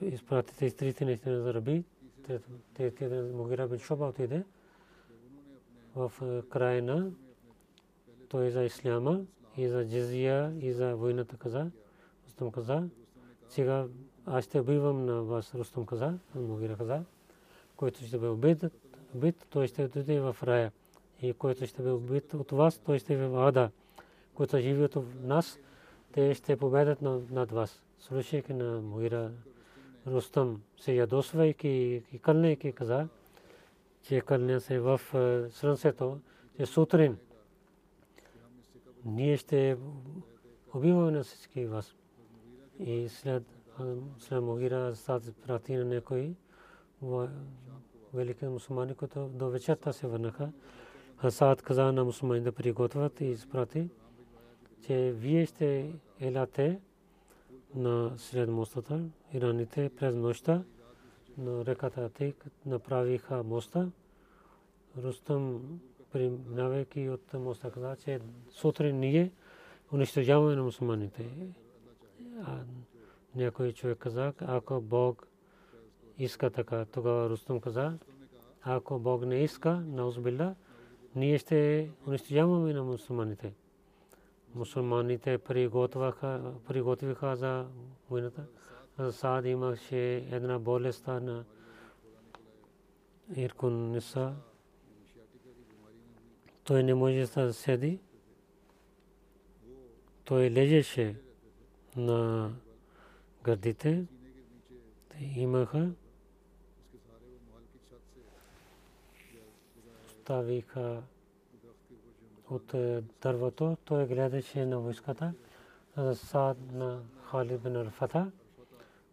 изпрати 0.00 0.56
тези 0.56 0.76
трите 0.76 1.04
неща 1.04 1.40
за 1.40 1.54
раби. 1.54 1.84
Третия 2.74 3.10
ден 3.10 3.36
Мугира 3.36 3.68
бен 3.68 3.78
Шоба 3.78 4.04
отиде 4.04 4.44
в 5.96 6.12
края 6.50 6.82
на 6.82 7.10
той 8.28 8.50
за 8.50 8.64
исляма 8.64 9.20
и 9.56 9.68
за 9.68 9.88
джизия 9.88 10.54
и 10.60 10.72
за 10.72 10.96
войната 10.96 11.36
каза. 11.36 11.70
Рустам 12.26 12.50
каза, 12.50 12.88
сега 13.48 13.86
аз 14.26 14.44
ще 14.44 14.60
убивам 14.60 15.04
на 15.06 15.22
вас, 15.22 15.54
Рустам 15.54 15.86
каза, 15.86 16.18
Мугира 16.34 16.76
каза, 16.76 17.04
който 17.76 18.04
ще 18.04 18.16
убит, 18.16 18.64
убит, 19.14 19.46
той 19.50 19.66
ще 19.66 19.84
отиде 19.84 20.20
в 20.20 20.36
рая. 20.42 20.72
И 21.22 21.32
който 21.32 21.66
ще 21.66 21.82
бъде 21.82 21.94
убит 21.94 22.34
от 22.34 22.50
вас, 22.50 22.78
той 22.78 22.98
ще 22.98 23.14
бъде 23.16 23.28
в 23.28 23.48
ада. 23.48 23.70
Който 24.34 24.58
живе 24.58 24.84
от 24.84 24.96
нас, 25.22 25.58
те 26.12 26.34
ще 26.34 26.56
победят 26.56 27.02
над 27.02 27.52
вас. 27.52 27.82
Слушайки 27.98 28.52
на 28.52 28.80
Мугира, 28.80 29.30
Рустам 30.06 30.62
се 30.76 30.92
ядосвайки 30.92 32.02
и 32.12 32.18
кълнейки 32.18 32.72
каза, 32.72 33.08
че 34.02 34.20
кълня 34.20 34.60
се 34.60 34.78
в 34.78 35.00
слънцето, 35.50 36.20
че 36.56 36.66
сутрин 36.66 37.18
ние 39.04 39.36
ще 39.36 39.76
убиваме 40.74 41.10
на 41.10 41.22
всички 41.22 41.66
вас. 41.66 41.94
И 42.78 43.08
след 43.08 43.42
след 44.18 44.42
Мугира 44.42 44.96
Сад 44.96 45.22
прати 45.46 45.74
на 45.76 45.84
някой 45.84 46.34
велики 48.14 48.44
мусулмани, 48.44 48.94
които 48.94 49.28
до 49.28 49.50
вечерта 49.50 49.92
се 49.92 50.06
върнаха. 50.06 50.52
Асад 51.22 51.62
каза 51.62 51.92
на 51.92 52.04
мусулмани 52.04 52.40
да 52.40 52.52
приготвят 52.52 53.20
и 53.20 53.24
изпрати, 53.24 53.88
че 54.86 55.12
вие 55.16 55.46
ще 55.46 55.92
елате 56.20 56.80
на 57.74 58.12
сред 58.16 58.48
мостата, 58.48 59.00
ираните 59.32 59.90
през 59.96 60.14
нощта 60.14 60.62
на 61.38 61.64
реката 61.64 62.04
Атик 62.04 62.46
направиха 62.66 63.42
моста. 63.42 63.90
Рустам, 64.98 65.62
преминавайки 66.12 67.08
от 67.08 67.32
моста, 67.34 67.70
каза, 67.70 67.96
че 67.96 68.20
сутрин 68.50 68.98
ние 68.98 69.32
унищожаваме 69.92 70.56
на 70.56 70.62
мусулманите. 70.62 71.30
Някой 73.34 73.72
човек 73.72 73.98
каза, 73.98 74.32
ако 74.40 74.80
Бог 74.80 75.26
иска 76.18 76.50
така, 76.50 76.84
тогава 76.84 77.28
Рустам 77.28 77.60
каза, 77.60 77.98
ако 78.62 78.98
Бог 78.98 79.26
не 79.26 79.36
иска, 79.36 79.70
на 79.70 80.06
узбилла, 80.06 80.54
ние 81.16 81.38
ще 81.38 81.90
унищожаваме 82.06 82.72
на 82.72 82.84
мусулманите. 82.84 83.52
Мусулманите 84.54 85.38
приготвиха 86.68 87.36
за 87.36 87.66
войната. 88.10 88.44
Саад 89.10 89.44
имаше 89.44 90.16
една 90.16 90.58
болест 90.58 91.06
на 91.06 91.44
Иркун 93.36 93.90
Ниса. 93.90 94.34
Той 96.64 96.82
не 96.82 96.94
може 96.94 97.26
да 97.26 97.52
седи. 97.52 98.00
Той 100.24 100.50
лежеше 100.50 101.16
на 101.96 102.50
гърдите 103.42 104.04
имаха 105.20 105.90
ставиха 110.30 111.02
от 112.50 112.74
е, 112.74 113.02
дървото. 113.22 113.76
Той 113.84 114.06
гледаше 114.06 114.66
на 114.66 114.78
войската. 114.78 115.34
Сад 116.14 116.56
на 116.72 117.02
Халид 117.22 117.62
бин 117.62 117.76
Арфата 117.76 118.30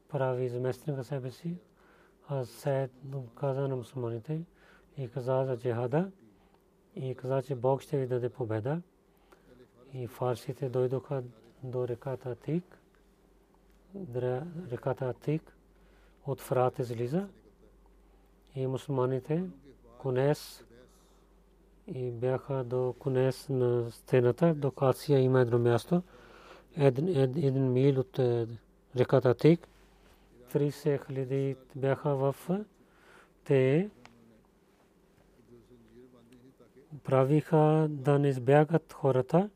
прави 0.09 0.49
заместника 0.49 1.03
себе 1.03 1.31
си. 1.31 1.57
А 2.27 2.45
Сейд 2.45 2.91
каза 3.35 3.67
на 3.67 3.75
мусулманите 3.75 4.41
и 4.97 5.09
каза 5.09 5.45
за 5.45 5.57
джихада 5.57 6.11
и 6.95 7.15
каза, 7.15 7.41
че 7.41 7.55
Бог 7.55 7.81
ще 7.81 7.97
ви 7.97 8.07
даде 8.07 8.29
победа. 8.29 8.81
И 9.93 10.07
фарсите 10.07 10.69
дойдоха 10.69 11.23
до 11.63 11.87
реката 11.87 12.35
Тик 12.35 12.79
реката 14.71 15.05
Атик 15.05 15.57
от 16.25 16.41
Фрат 16.41 16.79
излиза 16.79 17.27
и 18.55 18.67
мусулманите 18.67 19.43
Кунес 19.97 20.66
и 21.87 22.11
бяха 22.11 22.63
до 22.63 22.95
Кунес 22.99 23.49
на 23.49 23.91
стената, 23.91 24.53
до 24.53 24.71
Кация 24.71 25.19
има 25.19 25.41
едно 25.41 25.59
място 25.59 26.03
един 26.77 27.71
мил 27.71 27.99
от 27.99 28.19
реката 28.95 29.33
Тик. 29.33 29.67
30 30.53 31.07
хиляди 31.07 31.55
бяха 31.75 32.15
в 32.15 32.35
те 33.43 33.89
правиха 37.03 37.87
да 37.89 38.19
не 38.19 38.27
избягат 38.27 38.93
хората. 38.93 39.49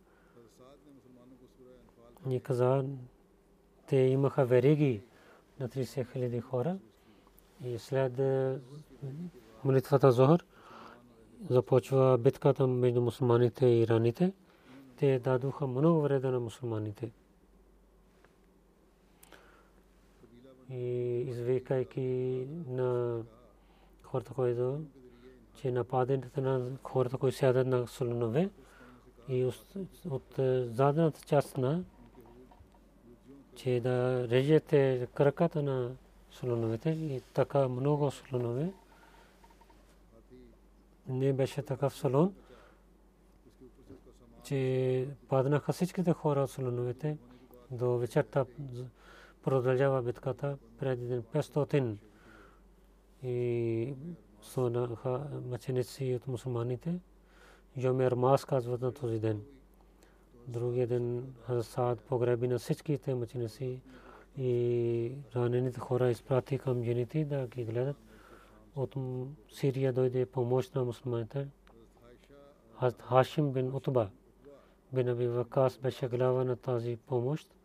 Ни 2.26 2.40
каза, 2.40 2.86
те 3.88 3.98
имаха 3.98 4.46
вериги 4.46 5.02
на 5.60 5.70
30 5.70 6.12
хиляди 6.12 6.40
хора. 6.40 6.78
И 7.64 7.80
след 7.80 8.22
молитвата 9.64 10.12
Зохар 10.12 10.44
започва 11.50 12.18
битката 12.18 12.68
между 12.68 13.02
мусулманите 13.02 13.66
и 13.66 13.82
ираните. 13.82 14.34
Те 14.98 15.20
дадоха 15.20 15.68
много 15.68 16.02
вреда 16.02 16.32
на 16.32 16.40
мусулманите. 16.40 17.12
И 20.70 20.86
извикайки 21.28 22.48
на 22.68 23.22
хората, 24.04 24.34
които 24.34 24.82
че 25.56 25.72
нападането 25.72 26.42
на 26.42 26.72
хората, 26.84 27.18
които 27.18 27.38
сядат 27.38 27.68
на 27.68 27.88
слонове 27.88 28.50
и 29.30 29.46
от 30.10 30.40
задната 30.76 31.22
част 31.22 31.58
на 31.58 31.84
че 33.56 33.80
да 33.80 34.28
режете 34.30 35.08
краката 35.14 35.64
на 35.64 35.92
слоновете 36.32 36.90
и 36.90 37.22
така 37.34 37.68
много 37.68 38.12
слонове. 38.12 38.74
Не 41.12 41.34
беше 41.34 41.62
такъв 41.62 41.96
слон, 41.96 42.34
че 44.44 45.08
паднаха 45.30 45.74
всичките 45.74 46.14
хора 46.14 46.42
от 46.42 46.52
слоновете. 46.52 47.18
До 47.72 47.98
вечерта 47.98 48.46
продължава 49.44 50.02
битката 50.02 50.58
преди 50.80 51.20
500 51.20 51.96
и 53.24 53.94
сонаха 54.42 55.28
мъченици 55.46 56.16
от 56.16 56.28
мусулманите. 56.28 57.00
Йомер 57.78 58.14
Мас 58.14 58.46
казват 58.46 58.82
на 58.82 58.92
този 58.92 59.20
ден. 59.20 59.42
Другия 60.48 60.88
ден 60.88 61.34
Хазасад 61.46 62.02
погреби 62.02 62.48
на 62.48 62.60
всичките 62.60 63.16
мъченици 63.16 63.80
и 64.38 65.12
ранените 65.36 65.80
хора 65.80 66.12
изпрати 66.12 66.58
към 66.58 66.84
жените 66.84 67.26
да 67.26 67.48
ги 67.48 67.66
гледат. 67.66 67.98
От 68.76 68.96
Сирия 69.52 69.94
дойде 69.94 70.26
помощ 70.26 70.76
на 70.76 70.84
мусулманите. 70.84 71.48
Хашим 73.00 73.52
бин 73.52 73.76
Утба 73.76 74.10
бин 74.94 75.10
Аби 75.10 75.28
Вакас 75.28 75.78
беше 75.78 76.08
глава 76.08 76.44
на 76.44 76.56
тази 76.56 76.98
помощ. 77.08 77.56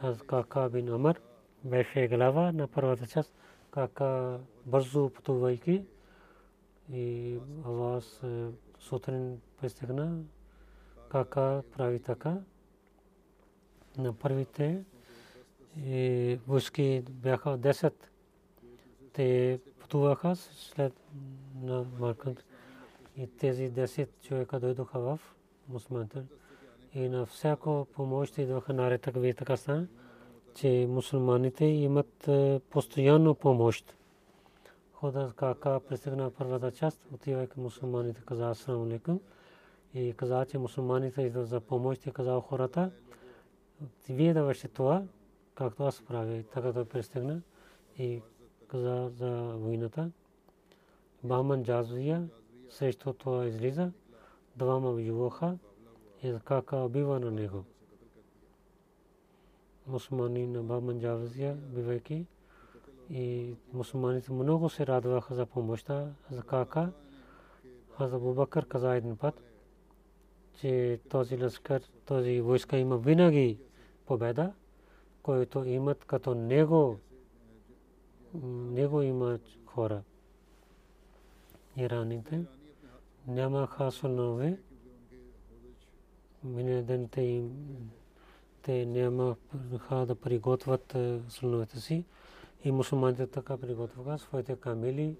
Аз 0.00 0.22
Кака 0.22 0.68
бин 0.72 0.88
Амар 0.88 1.20
беше 1.64 2.08
глава 2.08 2.52
на 2.52 2.68
първата 2.68 3.06
част. 3.06 3.34
Кака 3.70 4.40
бързо 4.66 5.10
пътувайки 5.10 5.84
и 6.92 7.38
вас 7.64 8.22
сутрин 8.78 9.40
пристигна. 9.60 10.18
Кака 11.08 11.62
прави 11.76 12.00
така. 12.00 12.40
На 13.98 14.12
първите 14.12 14.84
войски 16.46 17.02
бяха 17.10 17.58
10. 17.58 17.92
Те 19.12 19.60
пътуваха 19.88 20.36
след 20.36 20.92
на 21.62 21.86
Маркант. 21.98 22.44
И 23.16 23.26
тези 23.26 23.70
10 23.72 24.08
човека 24.22 24.60
дойдоха 24.60 25.00
в 25.00 25.20
мусулманите. 25.68 26.22
И 26.94 27.08
на 27.08 27.26
всяко 27.26 27.86
помощ 27.94 28.38
идваха 28.38 28.72
наред, 28.72 29.02
така 29.02 29.20
ви 29.20 29.34
така 29.34 29.56
стана, 29.56 29.86
че 30.54 30.86
мусулманите 30.88 31.64
имат 31.64 32.28
постоянно 32.70 33.34
помощ. 33.34 33.96
Хода 34.92 35.32
кака 35.36 35.80
пристигна 35.88 36.30
първата 36.30 36.72
част, 36.72 37.06
отивайки 37.14 37.60
мусулманите 37.60 38.22
каза 38.26 38.50
Асалам 38.50 38.82
алейкум 38.82 39.20
и 39.94 40.14
каза, 40.16 40.46
че 40.50 40.58
мусулманите 40.58 41.22
идват 41.22 41.48
за 41.48 41.60
помощ 41.60 42.06
и 42.06 42.12
каза 42.12 42.40
хората, 42.40 42.90
вие 44.08 44.34
да 44.34 44.44
вършите 44.44 44.68
това, 44.68 45.02
както 45.54 45.84
аз 45.84 46.02
правя. 46.02 46.42
Така 46.54 46.72
той 46.72 46.84
пристигна 46.84 47.40
и 47.98 48.22
каза 48.68 49.10
за 49.16 49.30
войната. 49.56 50.10
Бахман 51.24 51.64
Джазвия 51.64 52.28
срещу 52.70 53.12
това 53.12 53.46
излиза, 53.46 53.92
двама 54.56 55.02
ювоха 55.02 55.58
и 56.22 56.34
кака 56.44 56.76
убива 56.76 57.20
на 57.20 57.30
него. 57.30 57.64
Мусулмани 59.86 60.46
на 60.46 60.62
Бахман 60.62 61.00
Джазвия, 61.00 61.54
бивайки, 61.54 62.26
и 63.10 63.54
мусулманите 63.72 64.32
много 64.32 64.68
се 64.68 64.86
радваха 64.86 65.34
за 65.34 65.46
помощта 65.46 66.08
за 66.30 66.42
кака. 66.42 66.92
Хаза 67.96 68.18
Бубакър 68.18 68.66
каза 68.68 68.96
един 68.96 69.16
път, 69.16 69.42
че 70.60 71.00
този 71.08 71.42
лъскър, 71.42 71.82
този 72.06 72.40
войска 72.40 72.78
има 72.78 72.98
винаги 72.98 73.58
победа 74.06 74.52
който 75.28 75.64
имат 75.64 76.04
като 76.04 76.34
него, 76.34 76.98
него 78.34 79.02
има 79.02 79.38
хора. 79.66 80.02
Ираните 81.76 82.44
нямаха 83.26 83.92
слонове. 83.92 84.58
Мине 86.44 86.82
ден 86.82 87.08
те 87.08 87.20
им 87.20 87.50
те 88.62 88.86
нямаха 88.86 90.06
да 90.06 90.14
приготвят 90.14 90.96
слоновете 91.28 91.80
си. 91.80 92.04
И 92.64 92.72
мусулманите 92.72 93.26
така 93.26 93.56
приготвяха 93.56 94.18
своите 94.18 94.56
камили 94.56 95.16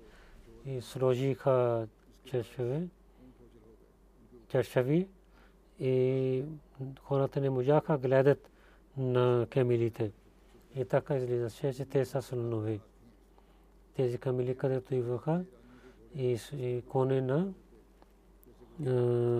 и 0.65 0.81
сложиха 0.81 1.89
чешове, 2.25 2.89
чешави 4.49 5.09
и 5.81 6.45
хората 7.01 7.41
не 7.41 7.51
можаха 7.51 7.99
гледат 7.99 8.51
на 8.97 9.47
камилите. 9.51 10.13
И 10.77 10.85
така 10.85 11.17
излизаше, 11.17 11.73
че 11.73 11.85
те 11.85 12.05
са 12.05 12.23
слонове. 12.23 12.81
Тези 13.99 14.19
камили, 14.19 14.57
където 14.57 14.95
идваха 14.95 15.45
и 16.15 16.83
коне 16.89 17.21
на 17.21 17.53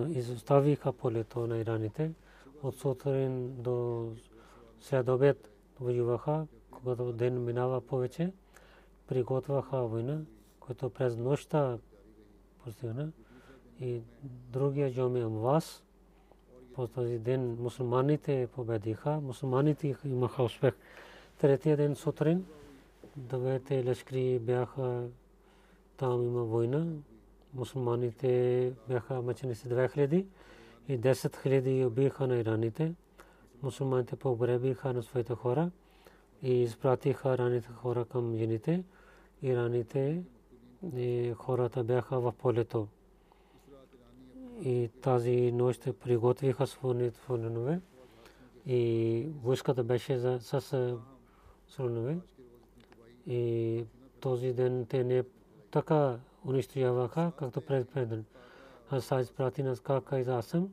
изоставиха 0.09 0.93
полето 0.93 1.47
на 1.47 1.57
ираните. 1.57 2.11
От 2.63 2.75
сутрин 2.75 3.61
до 3.61 4.07
следобед 4.79 5.51
воюваха, 5.79 6.47
когато 6.71 7.13
ден 7.13 7.43
минава 7.43 7.81
повече, 7.81 8.33
приготвяха 9.07 9.87
война, 9.87 10.21
който 10.59 10.89
през 10.89 11.17
нощта 11.17 11.77
постигна. 12.63 13.11
И 13.79 14.01
другия 14.51 14.93
Джоми 14.93 15.21
Амвас, 15.21 15.83
по 16.73 16.87
този 16.87 17.19
ден 17.19 17.57
мусулманите 17.59 18.47
победиха, 18.55 19.19
мусулманите 19.21 19.95
имаха 20.05 20.43
успех. 20.43 20.73
Третия 21.37 21.77
ден 21.77 21.95
сутрин 21.95 22.45
двете 23.19 23.83
лъшкри 23.87 24.39
бяха 24.39 25.07
там 25.97 26.23
има 26.23 26.43
война. 26.43 26.85
Мусулманите 27.53 28.73
бяха 28.87 29.21
мъчени 29.21 29.55
с 29.55 29.69
2000 29.69 30.25
и 30.87 30.99
10 30.99 31.13
000 31.13 31.85
убиха 31.85 32.27
на 32.27 32.37
ираните. 32.37 32.93
Мусулманите 33.63 34.15
погребиха 34.15 34.93
на 34.93 35.03
своите 35.03 35.33
хора 35.33 35.71
и 36.43 36.63
изпратиха 36.63 37.37
раните 37.37 37.67
хора 37.67 38.05
към 38.05 38.35
жените. 38.37 38.83
Ираните 39.41 40.23
и 40.95 41.33
хората 41.37 41.83
бяха 41.83 42.19
в 42.19 42.33
полето 42.37 42.87
и 44.63 44.89
тази 45.01 45.51
нощ 45.51 45.99
приготвиха 45.99 46.67
своите 46.67 47.19
слонове 47.19 47.79
и 48.65 49.27
войската 49.43 49.83
беше 49.83 50.39
с 50.39 50.97
слонове 51.67 52.17
и 53.27 53.83
този 54.19 54.53
ден 54.53 54.85
те 54.89 55.03
не 55.03 55.23
така 55.71 56.19
унищожаваха, 56.45 57.31
както 57.37 57.61
пред 57.61 57.89
преден. 57.89 58.25
Аз 58.89 59.05
са 59.05 59.19
изпрати 59.19 59.63
на 59.63 59.75
скака 59.75 60.19
из 60.19 60.27
Асам, 60.27 60.69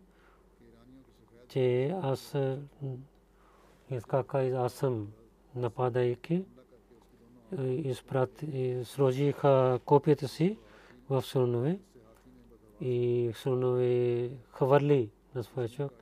че 1.48 1.94
аз 2.02 2.34
изкака 3.90 4.44
из 4.44 4.54
Асам 4.54 5.12
нападайки 5.54 6.44
изпрати, 7.62 8.80
сложиха 8.84 9.80
копията 9.84 10.28
си 10.28 10.58
в 11.10 11.22
слонове 11.22 11.78
и 12.80 13.30
слонове 13.34 14.30
хвърли 14.50 15.10
на 15.34 15.42
своя 15.42 15.68
човек. 15.68 15.92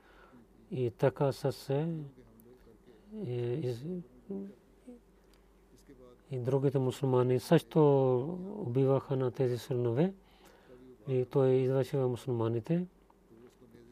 И 0.71 0.91
така 0.91 1.33
са 1.33 1.53
се 1.53 1.89
и 6.35 6.39
другите 6.39 6.79
мусулмани 6.79 7.41
също 7.41 7.81
убиваха 8.67 9.17
на 9.17 9.31
тези 9.31 9.59
слонове. 9.59 10.13
И 11.09 11.25
той 11.25 11.51
извършива 11.51 12.09
мусулманите. 12.09 12.87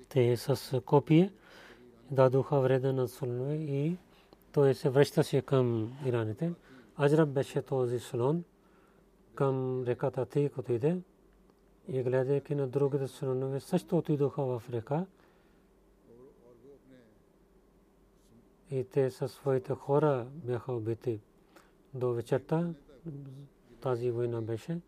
Те 0.08 0.36
с 0.36 0.80
копие 0.80 1.32
дадоха 2.10 2.60
вреда 2.60 2.92
на 2.92 3.08
слонове 3.08 3.54
и 3.54 3.96
той 4.52 4.74
се 4.74 4.90
връщаше 4.90 5.42
към 5.42 5.92
ираните. 6.06 6.52
Аджраб 7.00 7.28
беше 7.28 7.62
този 7.62 7.98
слон 7.98 8.44
към 9.34 9.84
реката 9.84 10.26
Тик 10.26 10.58
отиде 10.58 10.98
и 11.88 12.02
гледайки 12.02 12.54
на 12.54 12.66
другите 12.66 13.08
слонове 13.08 13.60
също 13.60 13.98
отидоха 13.98 14.42
в 14.42 14.62
река 14.70 15.06
и 18.70 18.84
те 18.84 19.10
със 19.10 19.32
своите 19.32 19.74
хора 19.74 20.26
бяха 20.34 20.72
убити. 20.72 21.20
До 21.94 22.12
вечерта 22.12 22.74
тази 23.80 24.10
война 24.10 24.42
беше. 24.42 24.80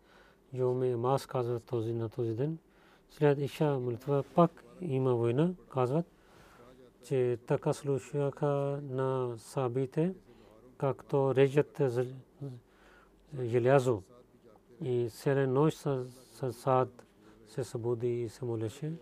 Йоме 0.53 0.95
Мас 0.95 1.25
казва 1.25 1.59
този 1.59 1.93
на 1.93 2.09
този 2.09 2.33
ден. 2.33 2.57
След 3.09 3.39
Иша 3.39 3.79
молитва 3.79 4.23
пак 4.35 4.63
има 4.81 5.15
война, 5.15 5.53
казват, 5.69 6.05
че 7.03 7.37
така 7.47 7.73
слушаха 7.73 8.79
на 8.83 9.35
сабите, 9.37 10.13
както 10.77 11.35
режат 11.35 11.81
желязо. 13.43 14.03
И 14.81 15.09
селен 15.09 15.53
нощ 15.53 15.77
с 15.77 16.53
сад 16.53 17.05
се 17.47 17.63
събуди 17.63 18.21
и 18.21 18.29
се 18.29 18.45
молеше. 18.45 18.93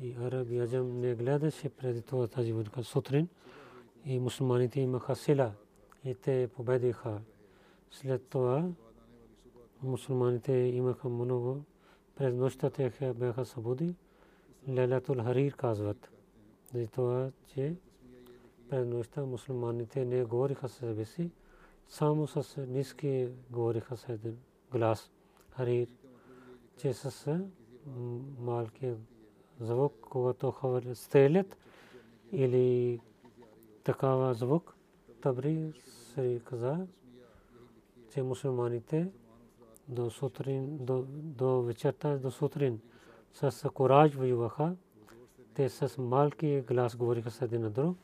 И 0.00 0.14
Араби 0.14 0.58
Аджам 0.58 1.00
не 1.00 1.14
гледаше 1.14 1.68
преди 1.68 2.02
това 2.02 2.26
тази 2.26 2.52
война 2.52 2.82
сутрин. 2.82 3.28
И 4.04 4.18
мусулманите 4.18 4.80
имаха 4.80 5.16
сила. 5.16 5.52
И 6.04 6.14
те 6.14 6.48
победиха. 6.56 7.20
След 7.94 8.28
това 8.28 8.68
мусулманите 9.82 10.52
имаха 10.52 11.08
много. 11.08 11.64
През 12.16 12.34
нощта 12.34 12.70
те 12.70 13.14
бяха 13.14 13.44
събуди. 13.44 13.94
Лелатул 14.68 15.22
Харир 15.22 15.56
казват. 15.56 16.10
За 16.72 16.86
това, 16.86 17.30
че 17.46 17.76
през 18.68 18.86
нощта 18.86 19.24
мусулманите 19.24 20.04
не 20.04 20.24
говориха 20.24 20.68
с 20.68 20.72
себе 20.72 21.04
си, 21.04 21.30
само 21.88 22.26
с 22.26 22.66
ниски 22.66 23.28
говориха 23.50 23.96
с 23.96 24.08
един 24.08 24.38
глас. 24.70 25.12
Харир, 25.50 25.88
че 26.76 26.94
с 26.94 27.40
малки 28.38 28.94
звук, 29.60 29.94
когато 30.00 30.50
хвърлят, 30.50 30.98
стрелят 30.98 31.56
или 32.32 33.00
такава 33.84 34.34
звук, 34.34 34.76
Табри 35.20 35.72
се 36.14 36.40
каза, 36.44 36.86
че 38.14 38.22
мусулманите 38.22 39.08
до 39.88 40.10
сутрин, 40.10 40.78
до, 41.36 41.62
вечерта, 41.62 42.16
до 42.16 42.30
сутрин 42.30 42.80
с 43.32 43.70
кораж 43.70 44.14
воюваха. 44.14 44.76
Те 45.54 45.68
с 45.68 45.98
малки 45.98 46.60
глас 46.60 46.96
говориха 46.96 47.30
с 47.30 47.42
един 47.42 47.60
на 47.60 47.70
друг. 47.70 47.96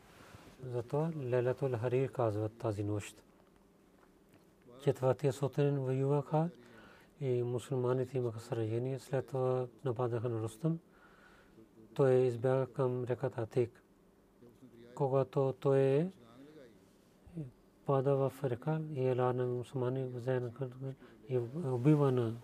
Затова 0.63 1.11
Лелатул 1.23 1.77
Харир 1.81 2.13
казват 2.13 2.53
тази 2.53 2.85
нощ. 2.85 3.23
Четвъртия 4.83 5.33
сутрин 5.33 5.79
воюваха 5.79 6.49
и 7.21 7.43
мусулманите 7.43 8.19
имаха 8.19 8.41
сражение. 8.41 8.99
След 8.99 9.27
това 9.27 9.67
нападаха 9.85 10.29
на 10.29 10.43
Рустам. 10.43 10.79
Той 11.95 12.13
избяга 12.13 12.67
към 12.67 13.05
реката 13.05 13.41
Атик. 13.41 13.83
Когато 14.95 15.55
той 15.61 16.11
пада 17.87 18.17
в 18.17 18.33
река 18.45 18.81
и 18.95 19.07
ела 19.07 19.33
на 19.33 19.47
мусулмани 19.47 20.05
взе 20.05 20.43
и 21.29 21.39
убива 21.65 22.13
на 22.13 22.35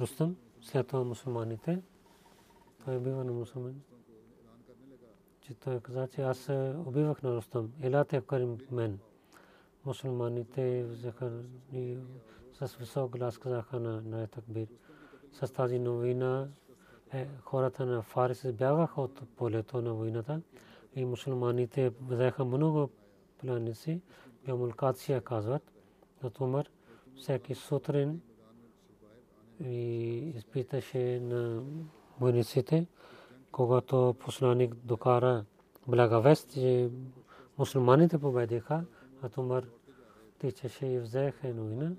Рустам. 0.00 0.36
След 0.60 0.86
това 0.86 1.04
мусулманите. 1.04 1.82
Той 2.84 2.96
убива 2.96 3.24
на 3.24 3.32
мусулмани. 3.32 3.80
Че 5.40 5.54
той 5.54 5.80
каза, 5.80 6.08
че 6.08 6.22
аз 6.22 6.48
убивах 6.86 7.22
на 7.22 7.36
Рустам. 7.36 7.72
Елате 7.82 8.20
към 8.20 8.58
мен. 8.70 8.98
Мусулманите 9.84 10.84
взеха 10.84 11.32
и 11.72 11.98
с 12.52 12.76
висок 12.76 13.18
глас 13.18 13.38
казаха 13.38 13.80
на, 13.80 14.02
на 14.02 14.26
Такбир. 14.26 14.66
С 15.32 15.52
тази 15.52 15.78
новина 15.78 16.48
е, 17.12 17.28
хората 17.42 17.86
на 17.86 18.02
Фарис 18.02 18.52
бягаха 18.52 19.00
от 19.00 19.22
полето 19.36 19.82
на 19.82 19.94
войната 19.94 20.40
и 20.94 21.04
мусулманите 21.04 21.92
взеха 22.00 22.44
много 22.44 22.90
планици. 23.38 24.00
Бямулкация 24.46 25.20
казват. 25.20 25.62
От 26.22 26.40
Умар 26.40 26.66
всеки 27.16 27.54
сутрин 27.54 28.20
и 29.60 30.16
изпиташе 30.36 31.20
на 31.20 31.62
войниците, 32.20 32.86
когато 33.52 34.16
посланик 34.18 34.74
докара 34.74 35.44
благовест, 35.88 36.52
че 36.52 36.90
мусулманите 37.58 38.18
победиха, 38.18 38.84
а 39.22 39.40
Умар 39.40 39.64
тичаше 40.38 40.86
и 40.86 40.98
взеха 40.98 41.54
новина 41.54 41.92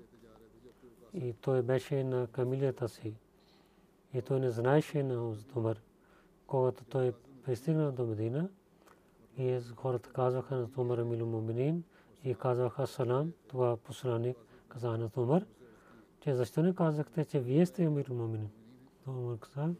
и 1.14 1.32
той 1.32 1.62
беше 1.62 2.04
на 2.04 2.26
камилията 2.26 2.88
си. 2.88 3.14
И 4.14 4.22
той 4.22 4.40
не 4.40 4.50
знаеше 4.50 5.02
на 5.02 5.34
Умар. 5.56 5.80
Когато 6.46 6.84
той 6.84 7.12
пристигна 7.44 7.92
до 7.92 8.06
Медина, 8.06 8.48
и 9.38 9.60
хората 9.76 10.10
казваха 10.12 10.56
на 10.56 10.68
Умар 10.76 10.98
Амилу 10.98 11.26
Муминин 11.26 11.84
и 12.24 12.34
казваха 12.34 12.86
салам, 12.86 13.32
това 13.48 13.76
посланик 13.76 14.36
каза 14.68 14.98
на 14.98 15.10
Умар, 15.16 15.44
че 16.20 16.34
защо 16.34 16.62
не 16.62 16.74
казахте, 16.74 17.24
че 17.24 17.40
вие 17.40 17.66
сте 17.66 17.84
Амилу 17.84 18.14
Муминин? 18.14 18.50
Умар 19.06 19.38
каза, 19.38 19.74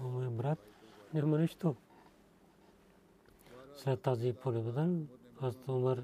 о 0.00 0.08
мой 0.08 0.28
брат, 0.28 0.58
няма 1.14 1.38
нищо. 1.38 1.76
След 3.76 4.00
тази 4.00 4.32
победа, 4.32 4.90
аз 5.40 5.56
Умар 5.68 6.02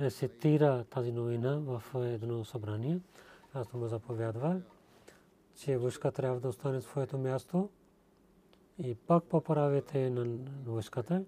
рецитира 0.00 0.84
тази 0.84 1.12
новина 1.12 1.58
в 1.58 1.82
едно 1.94 2.44
събрание. 2.44 3.00
Аз 3.54 3.72
му 3.72 3.86
заповядва, 3.86 4.60
че 5.56 5.76
войска 5.76 6.12
трябва 6.12 6.40
да 6.40 6.48
остане 6.48 6.80
своето 6.80 7.18
място 7.18 7.68
и 8.78 8.94
пак 8.94 9.24
поправите 9.24 10.10
на 10.10 10.38
войската 10.66 11.24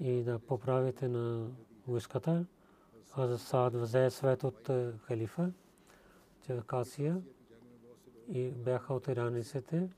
и 0.00 0.22
да 0.22 0.38
поправите 0.38 1.08
на 1.08 1.46
войската. 1.86 2.46
Аз 3.16 3.42
Саад 3.42 3.74
взе 3.74 4.10
свет 4.10 4.44
от 4.44 4.70
халифа, 5.06 5.52
че 6.46 6.60
Касия 6.66 7.22
и 8.28 8.50
бяха 8.50 8.94
от 8.94 9.08
ираниците, 9.08 9.88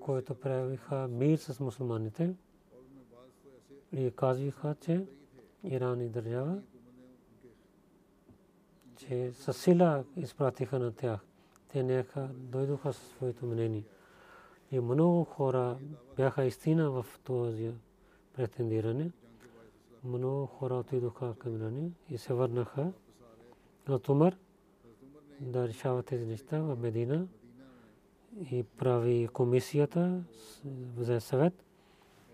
които 0.00 0.34
правиха 0.34 1.08
мир 1.08 1.38
с 1.38 1.60
мусулманите 1.60 2.34
и 3.92 4.12
казваха, 4.16 4.74
че 4.80 5.06
Иран 5.64 6.00
и 6.00 6.08
държава 6.08 6.62
че 8.96 9.32
със 9.32 9.56
сила 9.62 10.04
изпратиха 10.16 10.78
на 10.78 10.92
тях. 10.92 11.20
Те 11.68 11.82
неха 11.82 12.28
дойдоха 12.34 12.92
със 12.92 13.08
своето 13.08 13.46
мнение. 13.46 13.84
И 14.70 14.80
много 14.80 15.24
хора 15.24 15.78
бяха 16.16 16.44
истина 16.44 16.90
в 16.90 17.06
този 17.24 17.72
претендиране. 18.32 19.10
Много 20.04 20.46
хора 20.46 20.74
отидоха 20.74 21.34
към 21.38 21.56
Ирани 21.56 21.92
и 22.10 22.18
се 22.18 22.34
върнаха 22.34 22.92
от 23.88 24.08
Умар 24.08 24.36
да 25.40 25.68
решават 25.68 26.06
тези 26.06 26.26
неща 26.26 26.60
в 26.60 26.76
Медина 26.76 27.26
и 28.50 28.62
прави 28.62 29.28
комисията 29.32 30.22
за 30.96 31.20
съвет 31.20 31.64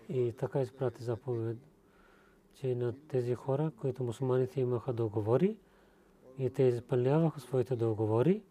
и 0.09 0.33
така 0.37 0.61
изпрати 0.61 1.03
заповед, 1.03 1.57
че 2.53 2.75
на 2.75 2.93
тези 3.07 3.35
хора, 3.35 3.71
които 3.81 4.03
мусулманите 4.03 4.61
имаха 4.61 4.93
договори, 4.93 5.57
и 6.37 6.49
те 6.49 6.63
изпълняваха 6.63 7.39
своите 7.39 7.75
договори 7.75 8.41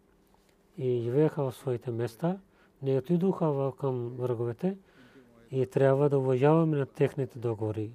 и 0.77 1.01
живееха 1.01 1.43
в 1.43 1.55
своите 1.55 1.91
места, 1.91 2.37
не 2.81 2.97
отидоха 2.97 3.71
към 3.79 4.09
враговете 4.09 4.77
и 5.51 5.65
трябва 5.65 6.09
да 6.09 6.19
уважаваме 6.19 6.77
на 6.77 6.85
техните 6.85 7.39
договори. 7.39 7.91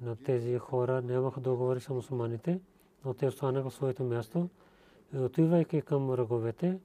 На 0.00 0.16
тези 0.16 0.58
хора 0.58 1.02
нямаха 1.02 1.40
договори 1.40 1.80
с 1.80 1.88
мусулманите, 1.88 2.60
но 3.04 3.14
те 3.14 3.26
останаха 3.26 3.70
в 3.70 3.74
своето 3.74 4.04
място 4.04 4.48
и 5.14 5.18
отивайки 5.18 5.82
към 5.82 6.06
враговете, 6.06 6.78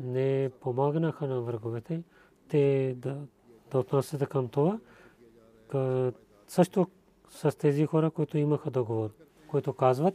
не 0.00 0.50
помагнаха 0.60 1.26
на 1.26 1.40
враговете, 1.40 2.02
те 2.48 2.94
да, 2.98 3.16
да 3.70 3.78
отнасят 3.78 4.28
към 4.28 4.48
това, 4.48 4.78
също 6.48 6.86
с 7.30 7.58
тези 7.58 7.86
хора, 7.86 8.10
които 8.10 8.38
имаха 8.38 8.70
договор, 8.70 9.10
които 9.48 9.72
казват, 9.72 10.14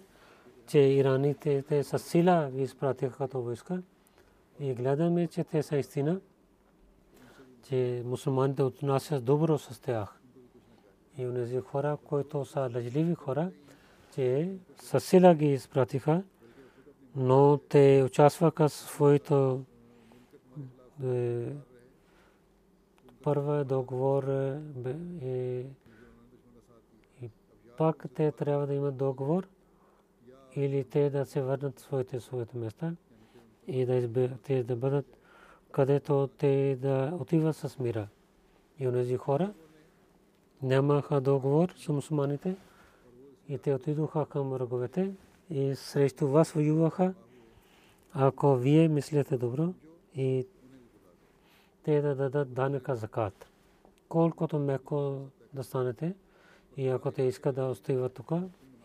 че 0.67 0.79
ираните 0.79 1.61
те 1.61 1.83
с 1.83 1.99
сила 1.99 2.49
ги 2.51 2.61
изпратиха 2.61 3.17
като 3.17 3.41
войска 3.41 3.81
и 4.59 4.73
гледаме, 4.73 5.27
че 5.27 5.43
те 5.43 5.63
са 5.63 5.77
истина, 5.77 6.19
че 7.63 8.03
мусулманите 8.05 8.63
отнасят 8.63 9.25
добро 9.25 9.57
с 9.57 9.81
тях. 9.81 10.16
И 11.18 11.28
онези 11.28 11.59
хора, 11.59 11.97
които 12.05 12.45
са 12.45 12.59
лъжливи 12.59 13.15
хора, 13.15 13.51
че 14.15 14.49
с 14.80 14.99
сила 14.99 15.36
ги 15.36 15.53
изпратиха, 15.53 16.24
но 17.15 17.57
те 17.70 18.03
участваха 18.05 18.70
в 18.70 18.74
своето 18.74 19.61
е, 21.05 21.45
първа 23.24 23.63
договор 23.63 24.24
е 25.22 25.65
пак 27.78 28.05
те 28.13 28.32
трябва 28.32 28.68
да 28.68 28.74
имат 28.74 28.97
договор 28.97 29.47
или 30.55 30.84
те 30.84 31.09
да 31.09 31.26
се 31.26 31.41
върнат 31.41 31.80
в 31.80 31.82
своите, 31.82 32.20
своите 32.20 32.57
места 32.57 32.93
и 33.68 33.86
да, 33.86 33.95
избе, 33.95 34.30
те 34.43 34.63
да 34.63 34.76
бъдат 34.76 35.18
където 35.72 36.30
те 36.38 36.78
да 36.82 37.18
отиват 37.20 37.55
с 37.55 37.80
мира. 37.80 38.07
И 38.80 38.88
онези 38.88 39.18
хора 39.18 39.53
нямаха 40.61 41.21
договор 41.21 41.73
с 41.77 41.89
мусулманите 41.89 42.55
и 43.49 43.57
те 43.57 43.73
отидоха 43.73 44.25
към 44.25 44.49
враговете 44.49 45.13
и 45.49 45.75
срещу 45.75 46.27
вас 46.27 46.51
воюваха. 46.51 47.13
Ако 48.13 48.55
вие 48.55 48.87
мислите 48.87 49.37
добро 49.37 49.73
и 50.15 50.47
те 51.83 52.01
да 52.01 52.15
дадат 52.15 52.53
данъка 52.53 52.95
закат. 52.95 53.47
Колкото 54.09 54.59
меко 54.59 55.19
да 55.53 55.63
станете 55.63 56.15
и 56.77 56.87
ако 56.87 57.11
те 57.11 57.23
искат 57.23 57.55
да 57.55 57.65
остават 57.65 58.13
тук 58.13 58.31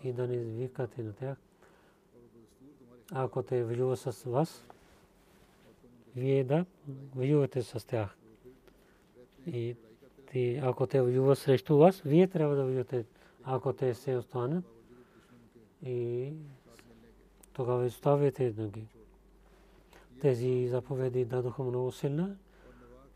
и 0.05 0.13
да 0.13 0.27
не 0.27 0.37
викате 0.37 1.03
на 1.03 1.13
тях, 1.13 1.39
ако 3.13 3.43
те 3.43 3.65
воюват 3.65 3.99
с 3.99 4.23
вас, 4.25 4.67
вие 6.17 6.45
да 6.45 6.65
воювате 7.15 7.63
с 7.63 7.87
тях. 7.87 8.17
И 9.47 9.77
ти, 10.33 10.61
ако 10.63 10.87
те 10.87 11.03
воюват 11.03 11.39
срещу 11.39 11.77
вас, 11.77 12.01
вие 12.05 12.27
трябва 12.27 12.57
да 12.57 12.65
воювате, 12.65 13.05
ако 13.45 13.73
те 13.73 13.95
се 13.95 14.17
останат. 14.17 14.65
И 15.83 16.33
тогава 17.53 17.87
изоставяте 17.87 18.51
други. 18.51 18.87
Тези 20.21 20.69
заповеди 20.69 21.25
дадоха 21.25 21.63
много 21.63 21.93
силна 21.93 22.37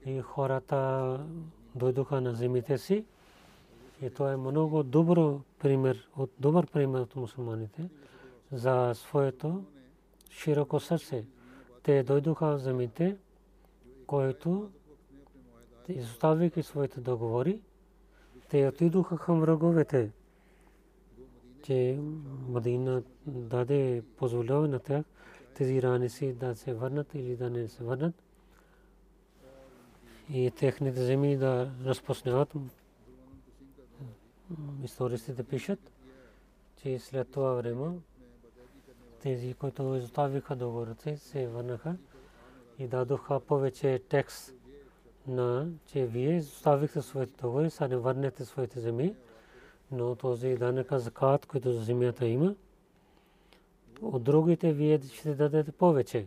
и 0.06 0.20
хората 0.20 1.20
дойдоха 1.74 2.20
на 2.20 2.34
земите 2.34 2.78
си. 2.78 3.04
И 4.02 4.10
това 4.10 4.32
е 4.32 4.36
много 4.36 4.82
добро 4.82 5.40
пример, 5.58 6.08
от 6.16 6.30
добър 6.40 6.66
пример 6.66 7.00
от 7.00 7.16
мусулманите 7.16 7.88
за 8.52 8.92
своето 8.94 9.64
широко 10.30 10.80
сърце. 10.80 11.24
Те 11.82 12.02
дойдоха 12.02 12.46
в 12.46 12.58
земите, 12.58 13.16
който 14.06 14.70
изоставяйки 15.88 16.62
своите 16.62 17.00
договори, 17.00 17.60
те 18.48 18.68
отидоха 18.68 19.18
към 19.18 19.40
враговете, 19.40 20.10
че 21.62 21.98
Мадина 22.48 23.02
даде 23.26 24.02
позволяване 24.16 24.68
на 24.68 24.78
тях 24.78 25.04
тези 25.54 25.82
рани 25.82 26.08
си 26.08 26.32
да 26.32 26.56
се 26.56 26.74
върнат 26.74 27.14
или 27.14 27.36
да 27.36 27.50
не 27.50 27.68
се 27.68 27.84
върнат 27.84 28.14
и 30.30 30.50
техните 30.50 31.04
земи 31.04 31.36
да 31.36 31.70
разпоснават. 31.84 32.54
Истористите 34.84 35.44
пишат, 35.44 35.92
че 36.82 36.98
след 36.98 37.30
това 37.30 37.52
време 37.52 37.98
тези, 39.22 39.54
които 39.54 39.94
изоставиха 39.94 40.56
договорите, 40.56 41.16
се 41.16 41.46
върнаха 41.46 41.96
и 42.78 42.88
дадоха 42.88 43.40
повече 43.40 44.02
текст 44.08 44.54
на, 45.28 45.68
че 45.86 46.06
вие 46.06 46.36
изоставихте 46.36 47.02
своите 47.02 47.32
договори, 47.42 47.70
сега 47.70 47.88
не 47.88 47.96
върнете 47.96 48.44
своите 48.44 48.80
земи, 48.80 49.14
но 49.92 50.14
този 50.14 50.54
данъка 50.54 50.98
закат, 50.98 51.46
който 51.46 51.72
за 51.72 51.80
земята 51.80 52.26
има, 52.26 52.54
от 54.02 54.22
другите 54.22 54.72
вие 54.72 55.00
ще 55.00 55.34
дадете 55.34 55.72
повече, 55.72 56.26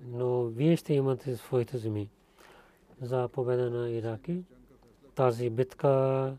но 0.00 0.42
вие 0.42 0.76
ще 0.76 0.94
имате 0.94 1.36
своите 1.36 1.78
земи 1.78 2.08
за 3.02 3.28
победа 3.28 3.70
на 3.70 3.90
Ираки. 3.90 4.42
Тази 5.14 5.50
битка 5.50 6.32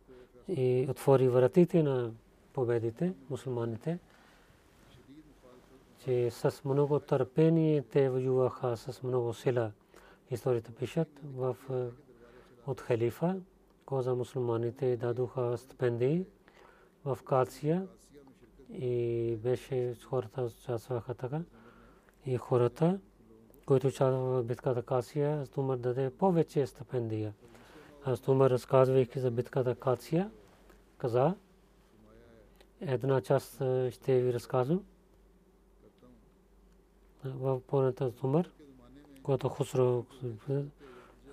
и 0.47 0.87
отвори 0.89 1.27
вратите 1.27 1.83
на 1.83 2.11
победите, 2.53 3.13
мусулманите 3.29 3.99
че 6.05 6.31
с 6.31 6.61
много 6.65 6.99
търпение 6.99 7.81
те 7.81 8.09
воюваха 8.09 8.77
с 8.77 9.03
много 9.03 9.33
сила. 9.33 9.71
Историята 10.31 10.71
пишат 10.71 11.07
в 11.23 11.57
от 12.67 12.81
халифа, 12.81 13.35
коза 13.85 14.15
мусулманите 14.15 14.97
дадоха 14.97 15.57
стипендии 15.57 16.25
в 17.05 17.19
Кация 17.25 17.87
и 18.73 19.35
беше 19.43 19.95
хората 20.03 20.41
участваха 20.41 21.13
така. 21.13 21.41
И 22.25 22.37
хората, 22.37 22.99
които 23.65 23.87
участваха 23.87 24.41
в 24.41 24.43
битката 24.43 24.83
Кация, 24.83 25.45
Стумар 25.45 25.77
даде 25.77 26.09
повече 26.09 26.67
стипендия. 26.67 27.33
А 28.05 28.15
Стумар 28.15 28.49
разказвайки 28.49 29.19
за 29.19 29.31
битката 29.31 29.75
Кация, 29.75 30.31
каза, 30.97 31.35
една 32.81 33.21
част 33.21 33.53
ще 33.91 34.21
ви 34.21 34.33
разказвам 34.33 34.83
в 37.25 37.61
планета 37.67 38.11
Сумър, 38.11 38.51
когато 39.23 39.49
Хусро, 39.49 40.05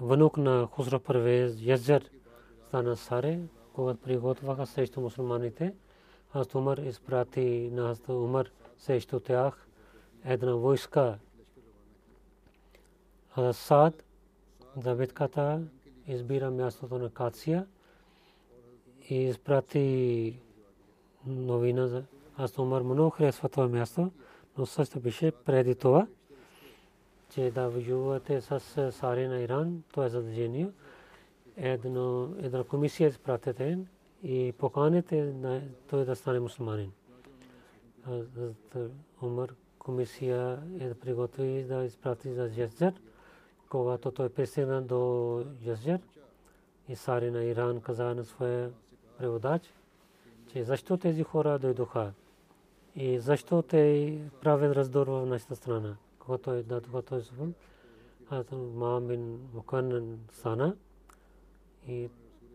внук 0.01 0.37
на 0.37 0.67
Хусро 0.67 1.01
Първез, 1.01 1.57
Язър, 1.61 2.11
стана 2.69 2.97
Саре, 2.97 3.39
когато 3.73 4.01
приготвяха 4.01 4.67
срещу 4.67 5.01
мусулманите, 5.01 5.75
аз 6.33 6.55
Умар 6.55 6.79
изпрати 6.79 7.71
на 7.73 7.89
Хазрат 7.89 8.09
Умар 8.09 8.51
срещу 8.79 9.21
тях 9.21 9.67
една 10.25 10.55
войска. 10.55 11.19
Сад 13.53 14.05
за 14.77 14.95
битката 14.95 15.63
избира 16.07 16.51
мястото 16.51 16.99
на 16.99 17.11
Кация 17.11 17.67
и 19.09 19.15
изпрати 19.15 20.41
новина 21.27 21.87
за 21.87 22.03
Аз 22.37 22.59
Умар 22.59 22.83
много 22.83 23.11
харесва 23.11 23.49
това 23.49 23.69
място 23.69 24.11
но 24.59 24.67
също 24.67 25.01
беше 25.01 25.31
преди 25.31 25.75
това, 25.75 26.07
че 27.31 27.51
да 27.51 27.69
воювате 27.69 28.41
с 28.41 28.61
Сари 28.93 29.29
на 29.29 29.41
Иран, 29.41 29.83
то 29.93 30.05
е 30.05 30.09
задължение. 30.09 30.71
Едно, 31.57 32.35
една 32.39 32.65
комисия 32.65 33.09
изпратете 33.09 33.79
и 34.23 34.55
поканите 34.59 35.25
на 35.25 35.63
той 35.91 36.05
да 36.05 36.17
стане 36.17 36.41
мусулманин. 36.41 36.93
Умар 39.23 39.55
комисия 39.79 40.63
е 40.81 40.89
да 40.89 40.95
приготви 40.95 41.65
да 41.65 41.85
изпрати 41.85 42.33
за 42.33 42.51
Язджар, 42.57 42.93
когато 43.69 44.11
той 44.11 44.29
пристигна 44.29 44.83
до 44.83 45.45
Язджар 45.63 46.01
и 46.89 46.97
Сари 46.97 47.31
на 47.31 47.45
Иран 47.45 47.81
каза 47.81 48.15
на 48.15 48.25
своя 48.25 48.71
преводач, 49.19 49.63
че 50.53 50.65
защо 50.65 50.97
тези 50.97 51.23
хора 51.23 51.59
дойдоха 51.59 52.13
и 52.97 53.19
защо 53.19 53.63
те 53.63 54.19
правят 54.43 54.77
раздор 54.77 55.07
в 55.07 55.27
нашата 55.27 55.57
страна? 55.57 55.97
Е 56.29 56.63
да, 56.63 56.81
когато 56.81 57.15
е 57.15 57.21
Суфан, 57.21 57.55
аз 58.31 58.47
Мамин 58.53 59.49
Мукан 59.55 60.19
стана 60.33 60.77
и 61.87 62.09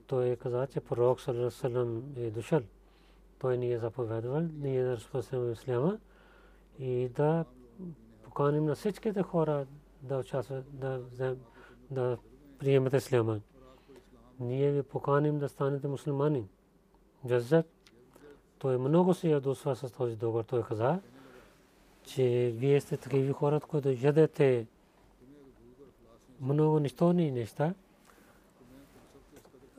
той 0.07 0.27
е 0.27 0.35
каза, 0.35 0.67
че 0.67 0.79
пророк 0.79 1.21
Салам 1.21 2.03
е 2.17 2.31
дошъл. 2.31 2.61
Той 3.39 3.57
ни 3.57 3.73
е 3.73 3.79
заповядвал, 3.79 4.41
ние 4.41 4.83
да 4.83 4.91
разпространим 4.91 5.51
исляма 5.51 5.99
и 6.79 7.09
да 7.09 7.45
поканим 8.23 8.65
на 8.65 8.75
всичките 8.75 9.23
хора 9.23 9.65
да 10.01 10.17
участват, 10.17 10.79
да, 10.79 11.01
да 11.91 12.17
приемат 12.59 12.93
исляма. 12.93 13.39
Ние 14.39 14.71
ви 14.71 14.83
поканим 14.83 15.39
да 15.39 15.49
станете 15.49 15.87
мусулмани. 15.87 16.47
Джаззат 17.27 17.65
той 18.61 18.77
много 18.77 19.13
се 19.13 19.29
ядосва 19.29 19.75
с 19.75 19.91
този 19.91 20.15
договор. 20.15 20.43
Той 20.43 20.63
каза, 20.63 20.99
че 22.03 22.53
вие 22.55 22.81
сте 22.81 22.97
такива 22.97 23.33
хора, 23.33 23.59
които 23.59 23.89
ядете 23.89 24.65
много 26.41 26.79
нищожни 26.79 27.31
неща. 27.31 27.73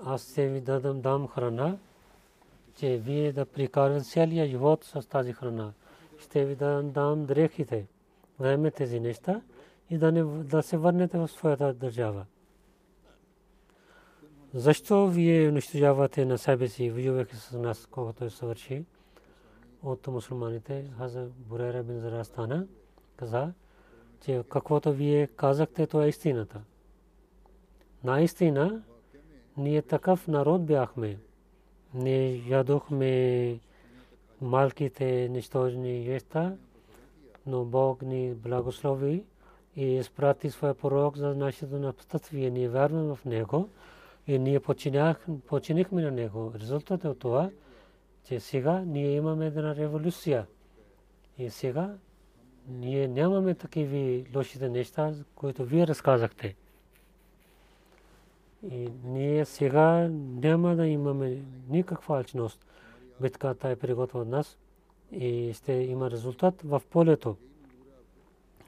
Аз 0.04 0.30
ще 0.30 0.48
ви 0.48 0.60
дадам 0.60 1.00
дам 1.00 1.28
храна, 1.28 1.76
че 2.74 2.96
вие 2.96 3.32
да 3.32 3.46
прикарвате 3.46 4.04
целия 4.04 4.46
живот 4.46 4.84
с 4.84 5.08
тази 5.08 5.32
храна. 5.32 5.72
Ще 6.20 6.44
ви 6.44 6.54
дадам 6.54 6.90
дам 6.90 7.26
дрехите. 7.26 7.86
Вземете 8.38 8.76
тези 8.76 9.00
неща 9.00 9.40
и 9.90 9.98
да, 9.98 10.12
не, 10.12 10.22
да 10.24 10.62
се 10.62 10.76
върнете 10.76 11.18
в 11.18 11.28
своята 11.28 11.74
държава. 11.74 12.26
Защо 14.54 15.08
вие 15.08 15.48
унищожавате 15.48 16.24
на 16.24 16.38
себе 16.38 16.68
си, 16.68 16.90
воювайки 16.90 17.36
с 17.36 17.58
нас, 17.58 17.88
когато 17.90 18.24
е 18.24 18.30
съвърши 18.30 18.84
от 19.82 20.06
мусулманите? 20.06 20.90
Хаза 20.98 21.28
Бурера 21.36 21.82
бин 21.82 21.98
Зарастана 21.98 22.66
каза, 23.16 23.52
че 24.24 24.42
каквото 24.48 24.92
вие 24.92 25.26
казахте, 25.26 25.86
това 25.86 26.04
е 26.04 26.08
истината. 26.08 26.60
Наистина, 28.04 28.82
ние 29.56 29.82
такъв 29.82 30.28
народ 30.28 30.64
бяхме. 30.64 31.18
Не 31.94 32.42
ядохме 32.48 33.58
малките 34.40 35.28
нищожни 35.28 36.08
неща, 36.08 36.56
но 37.46 37.64
Бог 37.64 38.02
ни 38.02 38.34
благослови 38.34 39.24
и 39.76 39.84
изпрати 39.84 40.50
своя 40.50 40.74
пророк 40.74 41.16
за 41.16 41.34
нашето 41.34 41.78
настъпвие. 41.78 42.50
Ние 42.50 42.68
вярваме 42.68 43.14
в 43.14 43.24
Него 43.24 43.68
и 44.26 44.38
ние 44.38 44.60
починихме 45.48 46.02
на 46.02 46.10
него. 46.10 46.52
Резултатът 46.60 47.04
от 47.04 47.18
това, 47.18 47.50
че 48.24 48.40
сега 48.40 48.80
ние 48.80 49.16
имаме 49.16 49.46
една 49.46 49.76
революция. 49.76 50.46
И 51.38 51.50
сега 51.50 51.94
ние 52.68 53.08
нямаме 53.08 53.54
такива 53.54 54.24
лошите 54.34 54.68
неща, 54.68 55.14
които 55.34 55.64
вие 55.64 55.86
разказахте. 55.86 56.54
И 58.70 58.88
ние 59.04 59.44
сега 59.44 60.08
няма 60.12 60.76
да 60.76 60.86
имаме 60.86 61.42
никаква 61.68 62.16
алчност. 62.16 62.66
Битката 63.20 63.68
е 63.68 63.76
приготвена 63.76 64.22
от 64.22 64.28
нас 64.28 64.58
и 65.12 65.52
ще 65.54 65.72
има 65.72 66.10
резултат 66.10 66.62
в 66.62 66.82
полето. 66.90 67.36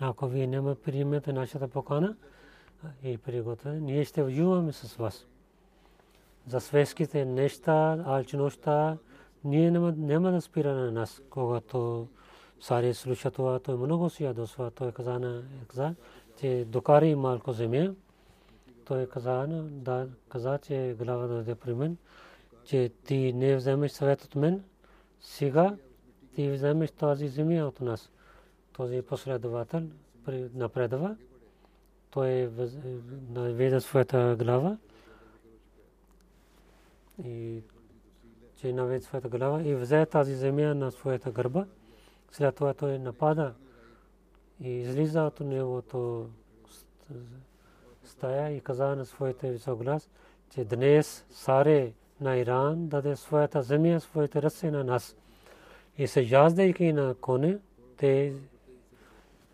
Ако 0.00 0.26
вие 0.26 0.46
няма 0.46 0.74
приемете 0.74 1.32
нашата 1.32 1.68
покана 1.68 2.16
и 3.02 3.18
приготвяне, 3.18 3.80
ние 3.80 4.04
ще 4.04 4.22
воюваме 4.22 4.72
с 4.72 4.96
вас. 4.96 5.26
За 6.46 6.60
светските 6.60 7.24
неща, 7.24 8.04
алчността, 8.06 8.96
ние 9.44 9.70
няма, 9.70 10.32
да 10.32 10.40
спира 10.40 10.74
на 10.74 10.92
нас, 10.92 11.22
когато 11.30 12.08
Сари 12.60 12.94
слуша 12.94 13.30
това, 13.30 13.58
той 13.58 13.76
много 13.76 14.10
си 14.10 14.24
ядосва. 14.24 14.70
Той 14.70 14.92
каза, 14.92 15.18
на, 15.18 15.42
каза 15.68 15.94
че 16.40 16.64
докари 16.68 17.14
малко 17.14 17.52
земя. 17.52 17.94
Той 18.84 19.06
каза, 19.06 19.46
да, 19.70 20.08
каза, 20.28 20.58
че 20.58 20.96
глава 20.98 21.26
да 21.26 21.34
дойде 21.34 21.54
при 21.54 21.74
мен, 21.74 21.96
че 22.64 22.92
ти 23.04 23.32
не 23.32 23.56
вземеш 23.56 23.92
съвет 23.92 24.24
от 24.24 24.34
мен, 24.34 24.64
сега 25.20 25.76
ти 26.34 26.50
вземеш 26.50 26.90
тази 26.90 27.28
земя 27.28 27.66
от 27.66 27.80
нас. 27.80 28.10
Този 28.72 29.02
последовател 29.02 29.82
напредва. 30.54 31.16
Той 32.10 32.50
наведе 33.30 33.80
своята 33.80 34.36
глава 34.38 34.78
и 37.24 37.62
че 38.64 38.72
наведе 38.72 39.04
своята 39.04 39.28
глава 39.28 39.62
и 39.62 39.74
взе 39.74 40.06
тази 40.06 40.34
земя 40.34 40.74
на 40.74 40.90
своята 40.90 41.30
гърба. 41.30 41.66
След 42.30 42.54
това 42.54 42.74
той 42.74 42.98
напада 42.98 43.54
и 44.60 44.68
излиза 44.68 45.22
от 45.22 45.40
неговото 45.40 46.26
стая 48.04 48.56
и 48.56 48.60
каза 48.60 48.96
на 48.96 49.04
своите 49.04 49.50
висок 49.50 49.82
глас, 49.82 50.10
че 50.50 50.64
днес 50.64 51.24
Саре 51.30 51.92
на 52.20 52.36
Иран 52.36 52.88
даде 52.88 53.16
своята 53.16 53.62
земя, 53.62 54.00
своите 54.00 54.42
ръце 54.42 54.70
на 54.70 54.84
нас. 54.84 55.16
И 55.98 56.06
се 56.06 56.20
яздейки 56.20 56.92
на 56.92 57.14
коне, 57.14 57.58
те 57.96 58.34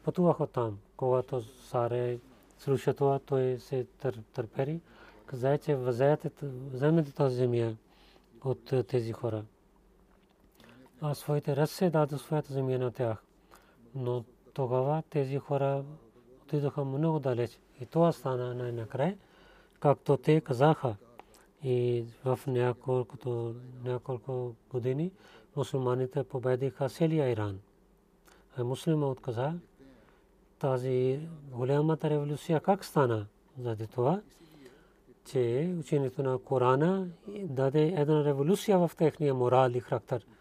пътуваха 0.05 0.47
там. 0.47 0.79
Когато 0.97 1.41
Саре 1.43 2.19
слуша 2.59 2.95
това, 2.95 3.19
той 3.19 3.57
се 3.61 3.87
търпери. 4.35 4.81
Каза, 5.27 5.59
че 5.59 5.77
вземете 6.73 7.13
тази 7.13 7.37
земя 7.37 7.75
от 8.45 8.87
тези 8.89 9.13
хора 9.13 9.45
а 11.01 11.15
своите 11.15 11.57
ръце 11.57 11.91
даде 11.91 12.19
своята 12.19 12.53
земя 12.53 12.79
на 12.79 12.91
тях. 12.91 13.23
Но 13.95 14.25
тогава 14.55 15.03
тези 15.11 15.39
хора 15.39 15.85
отидоха 16.43 16.85
много 16.85 17.19
далеч. 17.19 17.59
И 17.81 17.87
това 17.87 18.13
стана 18.13 18.55
най-накрая, 18.55 19.19
както 19.81 20.17
те 20.17 20.41
казаха. 20.41 20.97
И 21.65 22.05
в 22.25 22.41
няколко, 22.47 23.55
няколко 23.85 24.55
години 24.71 25.11
мусулманите 25.57 26.25
победиха 26.25 26.89
целия 26.89 27.31
Иран. 27.31 27.61
А 28.57 28.65
муслима 28.65 29.07
отказа 29.07 29.55
тази 30.59 31.29
голямата 31.51 32.11
революция 32.11 32.61
как 32.61 32.85
стана? 32.85 33.27
Заради 33.59 33.87
това, 33.87 34.21
че 35.33 35.75
учението 35.81 36.23
на 36.23 36.39
Корана 36.39 37.09
даде 37.29 37.95
една 37.97 38.25
революция 38.25 38.79
в 38.79 38.91
техния 38.97 39.35
морал 39.35 39.71
и 39.71 39.81
характер– 39.81 40.27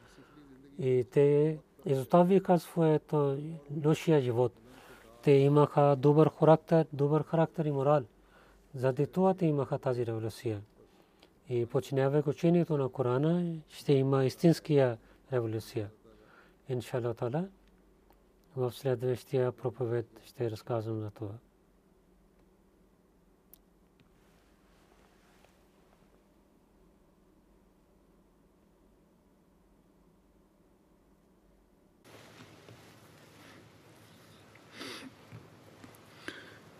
и 0.80 1.06
те 1.12 1.58
изоставиха 1.86 2.60
своето 2.60 3.38
лошия 3.86 4.22
живот. 4.22 4.54
Те 5.24 5.32
имаха 5.32 5.96
добър 5.96 6.32
характер, 6.40 6.86
добър 6.94 7.24
характер 7.24 7.66
и 7.66 7.72
морал. 7.72 8.04
Заради 8.76 9.08
това 9.08 9.34
те 9.34 9.46
имаха 9.46 9.80
тази 9.80 10.06
революция. 10.06 10.62
И 11.50 11.66
починявайки 11.66 12.30
учението 12.30 12.78
на 12.78 12.90
Корана, 12.90 13.56
ще 13.70 13.94
има 13.94 14.26
истинския 14.26 14.98
революция. 15.34 15.90
Иншалла 16.70 17.16
в 18.56 18.72
следващия 18.72 19.52
проповед 19.52 20.08
ще 20.26 20.52
разказвам 20.52 21.00
за 21.00 21.12
това. 21.12 21.32